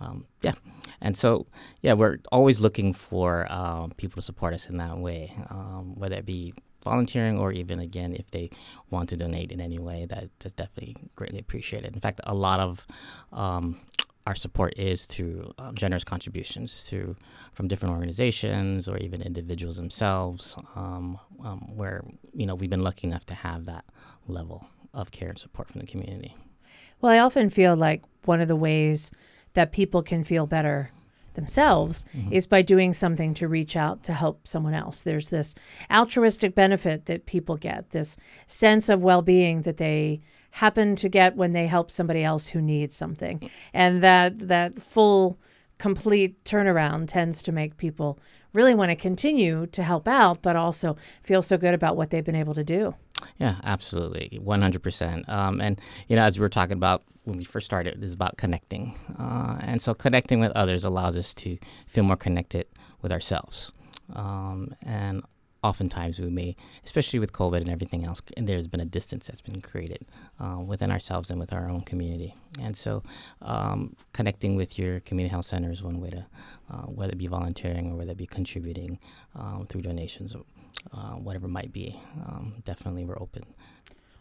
um, 0.00 0.24
yeah, 0.40 0.54
and 1.02 1.18
so 1.18 1.46
yeah, 1.82 1.92
we're 1.92 2.20
always 2.32 2.60
looking 2.60 2.94
for 2.94 3.50
um, 3.52 3.90
people 3.98 4.16
to 4.16 4.22
support 4.22 4.54
us 4.54 4.70
in 4.70 4.78
that 4.78 4.96
way, 4.96 5.34
um, 5.50 5.96
whether 5.96 6.16
it 6.16 6.24
be 6.24 6.54
volunteering 6.84 7.38
or 7.38 7.50
even 7.52 7.80
again 7.80 8.14
if 8.14 8.30
they 8.30 8.50
want 8.90 9.08
to 9.08 9.16
donate 9.16 9.50
in 9.50 9.60
any 9.60 9.78
way 9.78 10.06
that 10.06 10.28
is 10.44 10.54
definitely 10.54 10.96
greatly 11.16 11.40
appreciated. 11.40 11.94
In 11.94 12.00
fact 12.00 12.20
a 12.24 12.34
lot 12.34 12.60
of 12.60 12.86
um, 13.32 13.80
our 14.26 14.34
support 14.34 14.74
is 14.76 15.04
through 15.04 15.52
um, 15.58 15.74
generous 15.74 16.04
contributions 16.04 16.88
through 16.88 17.16
from 17.52 17.68
different 17.68 17.94
organizations 17.94 18.88
or 18.88 18.96
even 18.98 19.20
individuals 19.20 19.76
themselves 19.76 20.56
um, 20.76 21.18
um, 21.44 21.76
where 21.76 22.04
you 22.32 22.46
know 22.46 22.54
we've 22.54 22.70
been 22.70 22.82
lucky 22.82 23.06
enough 23.06 23.26
to 23.26 23.34
have 23.34 23.64
that 23.64 23.84
level 24.26 24.66
of 24.94 25.10
care 25.10 25.28
and 25.28 25.38
support 25.38 25.70
from 25.70 25.80
the 25.80 25.86
community. 25.86 26.36
Well, 27.00 27.12
I 27.12 27.18
often 27.18 27.50
feel 27.50 27.76
like 27.76 28.02
one 28.24 28.40
of 28.40 28.48
the 28.48 28.56
ways 28.56 29.10
that 29.54 29.72
people 29.72 30.02
can 30.02 30.24
feel 30.24 30.46
better 30.46 30.90
themselves 31.34 32.04
mm-hmm. 32.16 32.32
is 32.32 32.46
by 32.46 32.62
doing 32.62 32.92
something 32.92 33.34
to 33.34 33.48
reach 33.48 33.76
out 33.76 34.02
to 34.04 34.12
help 34.12 34.46
someone 34.46 34.74
else. 34.74 35.02
There's 35.02 35.30
this 35.30 35.54
altruistic 35.90 36.54
benefit 36.54 37.06
that 37.06 37.26
people 37.26 37.56
get, 37.56 37.90
this 37.90 38.16
sense 38.46 38.88
of 38.88 39.02
well 39.02 39.22
being 39.22 39.62
that 39.62 39.76
they 39.76 40.20
happen 40.52 40.94
to 40.96 41.08
get 41.08 41.36
when 41.36 41.52
they 41.52 41.66
help 41.66 41.90
somebody 41.90 42.22
else 42.22 42.48
who 42.48 42.62
needs 42.62 42.94
something. 42.94 43.50
And 43.72 44.02
that 44.02 44.48
that 44.48 44.80
full 44.80 45.38
complete 45.78 46.42
turnaround 46.44 47.08
tends 47.08 47.42
to 47.42 47.52
make 47.52 47.76
people 47.76 48.18
really 48.52 48.74
want 48.74 48.90
to 48.90 48.96
continue 48.96 49.66
to 49.66 49.82
help 49.82 50.06
out, 50.06 50.40
but 50.40 50.56
also 50.56 50.96
feel 51.22 51.42
so 51.42 51.58
good 51.58 51.74
about 51.74 51.96
what 51.96 52.10
they've 52.10 52.24
been 52.24 52.36
able 52.36 52.54
to 52.54 52.64
do. 52.64 52.94
Yeah, 53.38 53.56
absolutely, 53.64 54.38
one 54.42 54.62
hundred 54.62 54.82
percent. 54.82 55.28
Um, 55.28 55.60
And 55.60 55.80
you 56.08 56.16
know, 56.16 56.22
as 56.22 56.38
we 56.38 56.42
were 56.42 56.48
talking 56.48 56.76
about 56.76 57.02
when 57.24 57.38
we 57.38 57.44
first 57.44 57.66
started, 57.66 57.94
it 57.94 58.02
is 58.04 58.12
about 58.12 58.36
connecting, 58.36 58.98
uh, 59.18 59.56
and 59.60 59.80
so 59.80 59.94
connecting 59.94 60.40
with 60.40 60.52
others 60.52 60.84
allows 60.84 61.16
us 61.16 61.34
to 61.34 61.56
feel 61.86 62.04
more 62.04 62.16
connected 62.16 62.66
with 63.02 63.12
ourselves. 63.12 63.72
Um, 64.12 64.74
and 64.82 65.22
oftentimes, 65.62 66.20
we 66.20 66.28
may, 66.28 66.54
especially 66.84 67.18
with 67.18 67.32
COVID 67.32 67.62
and 67.62 67.70
everything 67.70 68.04
else, 68.04 68.20
and 68.36 68.46
there's 68.46 68.66
been 68.66 68.80
a 68.80 68.84
distance 68.84 69.26
that's 69.26 69.40
been 69.40 69.62
created 69.62 70.04
uh, 70.38 70.60
within 70.60 70.90
ourselves 70.90 71.30
and 71.30 71.40
with 71.40 71.54
our 71.54 71.70
own 71.70 71.80
community. 71.80 72.34
And 72.60 72.76
so, 72.76 73.02
um, 73.40 73.96
connecting 74.12 74.56
with 74.56 74.78
your 74.78 75.00
community 75.00 75.32
health 75.32 75.46
center 75.46 75.72
is 75.72 75.82
one 75.82 76.00
way 76.00 76.10
to, 76.10 76.26
uh, 76.70 76.82
whether 76.82 77.12
it 77.12 77.18
be 77.18 77.26
volunteering 77.26 77.90
or 77.90 77.96
whether 77.96 78.12
it 78.12 78.18
be 78.18 78.26
contributing 78.26 78.98
um, 79.34 79.66
through 79.66 79.80
donations 79.82 80.34
uh, 80.92 81.12
whatever 81.12 81.46
it 81.46 81.50
might 81.50 81.72
be. 81.72 81.98
Um, 82.26 82.54
definitely, 82.64 83.04
we're 83.04 83.18
open. 83.20 83.44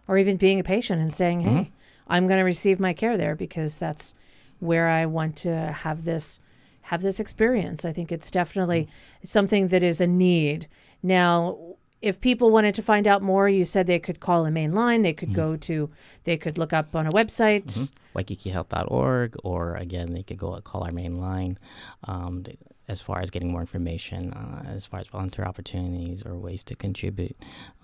or 0.08 0.18
even 0.18 0.38
being 0.38 0.60
a 0.60 0.63
patient 0.63 1.02
and 1.02 1.13
saying, 1.13 1.42
"Hey, 1.42 1.72
I'm 2.08 2.28
going 2.28 2.39
to 2.39 2.44
receive 2.46 2.80
my 2.80 2.94
care 2.94 3.18
there 3.18 3.36
because 3.36 3.78
that's 3.78 4.13
where 4.60 4.88
I 4.89 5.06
want 5.06 5.36
to 5.38 5.72
have 5.72 6.04
this 6.04 6.39
have 6.84 7.02
this 7.02 7.20
experience." 7.20 7.86
I 7.86 7.94
think 7.94 8.12
it's 8.12 8.30
definitely 8.32 8.88
something 9.24 9.70
that 9.70 9.82
is 9.84 10.02
a 10.02 10.08
need. 10.08 10.68
Now, 11.02 11.58
if 12.02 12.20
people 12.20 12.50
wanted 12.52 12.76
to 12.76 12.82
find 12.82 13.08
out 13.08 13.22
more, 13.22 13.48
you 13.48 13.63
said 13.63 13.88
they 13.88 14.00
could 14.00 14.20
call 14.20 14.46
a 14.46 14.52
main 14.52 14.74
line, 14.74 15.04
they 15.04 15.13
could 15.13 15.34
go 15.34 15.56
to 15.56 15.89
they 16.26 16.36
could 16.36 16.58
look 16.58 16.74
up 16.74 16.94
on 16.96 17.08
a 17.08 17.12
website. 17.12 17.89
WaikikiHealth.org, 18.16 19.36
or 19.44 19.76
again, 19.76 20.13
they 20.13 20.24
could 20.24 20.38
go 20.38 20.54
call 20.62 20.84
our 20.84 20.92
main 20.92 21.16
line. 21.16 21.58
Um, 22.04 22.44
as 22.88 23.02
far 23.02 23.19
as 23.22 23.30
getting 23.30 23.52
more 23.52 23.62
information, 23.62 24.34
uh, 24.34 24.63
as 24.67 24.86
far 24.86 25.00
as 25.00 25.08
volunteer 25.08 25.46
opportunities 25.46 26.24
or 26.26 26.36
ways 26.38 26.63
to 26.65 26.76
contribute, 26.76 27.36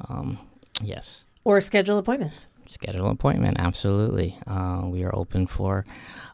um, 0.10 0.38
yes, 0.84 1.26
Or 1.44 1.62
schedule 1.62 1.98
appointments. 1.98 2.48
schedule 2.68 3.06
an 3.06 3.12
appointment. 3.12 3.58
Absolutely, 3.60 4.38
uh, 4.46 4.82
we 4.86 5.04
are 5.04 5.16
open 5.16 5.48
for 5.48 5.86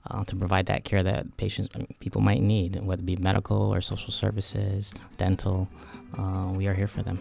uh, 0.10 0.24
to 0.26 0.36
provide 0.36 0.66
that 0.66 0.84
care 0.84 1.02
that 1.04 1.38
patients, 1.38 1.70
people 2.00 2.22
might 2.22 2.42
need, 2.42 2.76
whether 2.84 3.02
it 3.02 3.06
be 3.06 3.16
medical 3.16 3.74
or 3.74 3.82
social 3.82 4.12
services, 4.12 4.94
dental. 5.18 5.68
Uh, 6.18 6.52
we 6.54 6.68
are 6.68 6.74
here 6.74 6.88
for 6.88 7.04
them. 7.04 7.20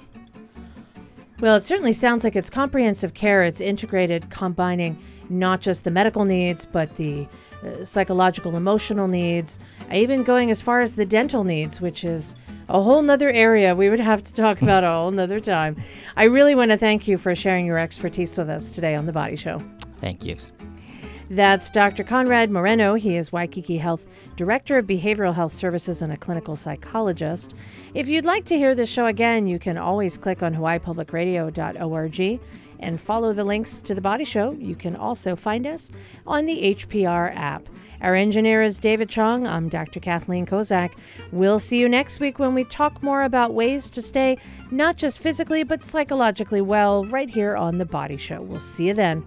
Well, 1.41 1.57
it 1.57 1.65
certainly 1.65 1.93
sounds 1.93 2.25
like 2.25 2.37
it's 2.37 2.49
comprehensive 2.49 3.13
care. 3.15 3.43
It's 3.43 3.61
integrated, 3.61 4.31
combining 4.31 4.99
not 5.29 5.61
just 5.61 5.85
the 5.85 5.91
medical 5.91 6.25
needs, 6.25 6.65
but 6.65 6.95
the 6.97 7.27
uh, 7.65 7.85
psychological, 7.85 8.57
emotional 8.57 9.09
needs, 9.09 9.59
even 9.93 10.23
going 10.23 10.51
as 10.51 10.61
far 10.61 10.81
as 10.81 10.95
the 10.95 11.07
dental 11.07 11.45
needs, 11.45 11.81
which 11.81 12.05
is 12.05 12.35
a 12.69 12.81
whole 12.81 13.03
nother 13.03 13.31
area 13.31 13.75
we 13.75 13.91
would 13.91 14.01
have 14.01 14.23
to 14.23 14.33
talk 14.33 14.63
about 14.63 14.85
a 14.85 14.89
whole 14.89 15.11
nother 15.11 15.41
time. 15.41 15.77
I 16.17 16.25
really 16.25 16.55
want 16.55 16.71
to 16.71 16.77
thank 16.77 17.07
you 17.09 17.19
for 17.19 17.35
sharing 17.35 17.67
your 17.67 17.79
expertise 17.79 18.37
with 18.37 18.49
us 18.49 18.71
today 18.71 18.95
on 18.95 19.07
The 19.07 19.13
Body 19.13 19.37
Show. 19.37 19.63
Thank 20.01 20.25
you. 20.25 20.37
That's 21.31 21.71
Dr. 21.71 22.05
Conrad 22.05 22.51
Moreno. 22.51 22.95
He 22.95 23.17
is 23.17 23.33
Waikiki 23.33 23.79
Health 23.79 24.07
Director 24.37 24.77
of 24.77 24.87
Behavioral 24.87 25.35
Health 25.35 25.55
Services 25.55 26.03
and 26.03 26.13
a 26.13 26.19
clinical 26.19 26.55
psychologist. 26.55 27.55
If 27.95 28.09
you'd 28.09 28.27
like 28.27 28.45
to 28.47 28.59
hear 28.59 28.75
this 28.75 28.91
show 28.91 29.07
again, 29.07 29.47
you 29.47 29.59
can 29.59 29.79
always 29.79 30.19
click 30.19 30.43
on 30.43 30.55
hawaiipublicradio.org 30.55 32.41
and 32.85 33.01
follow 33.01 33.33
the 33.33 33.45
links 33.45 33.83
to 33.83 33.95
the 33.95 34.01
body 34.01 34.25
show. 34.25 34.53
You 34.53 34.77
can 34.77 34.95
also 34.95 35.35
find 35.35 35.67
us 35.67 35.91
on 36.27 36.47
the 36.47 36.75
HPR 36.75 37.35
app. 37.35 37.69
Our 38.01 38.15
engineer 38.15 38.63
is 38.63 38.79
David 38.79 39.09
Chong. 39.09 39.47
I'm 39.47 39.69
Dr. 39.69 39.99
Kathleen 39.99 40.45
Kozak. 40.45 40.93
We'll 41.33 41.59
see 41.59 41.81
you 41.81 41.89
next 41.89 42.21
week 42.21 42.39
when 42.39 42.55
we 42.55 42.65
talk 42.65 43.03
more 43.03 43.23
about 43.23 43.55
ways 43.55 43.89
to 43.91 44.03
stay 44.03 44.37
not 44.71 44.97
just 44.97 45.19
physically 45.19 45.63
but 45.63 45.83
psychologically 45.83 46.61
well 46.61 47.05
right 47.07 47.31
here 47.31 47.57
on 47.57 47.79
The 47.79 47.87
Body 47.87 48.19
Show. 48.19 48.43
We'll 48.43 48.61
see 48.61 48.89
you 48.89 48.95
then. 48.95 49.27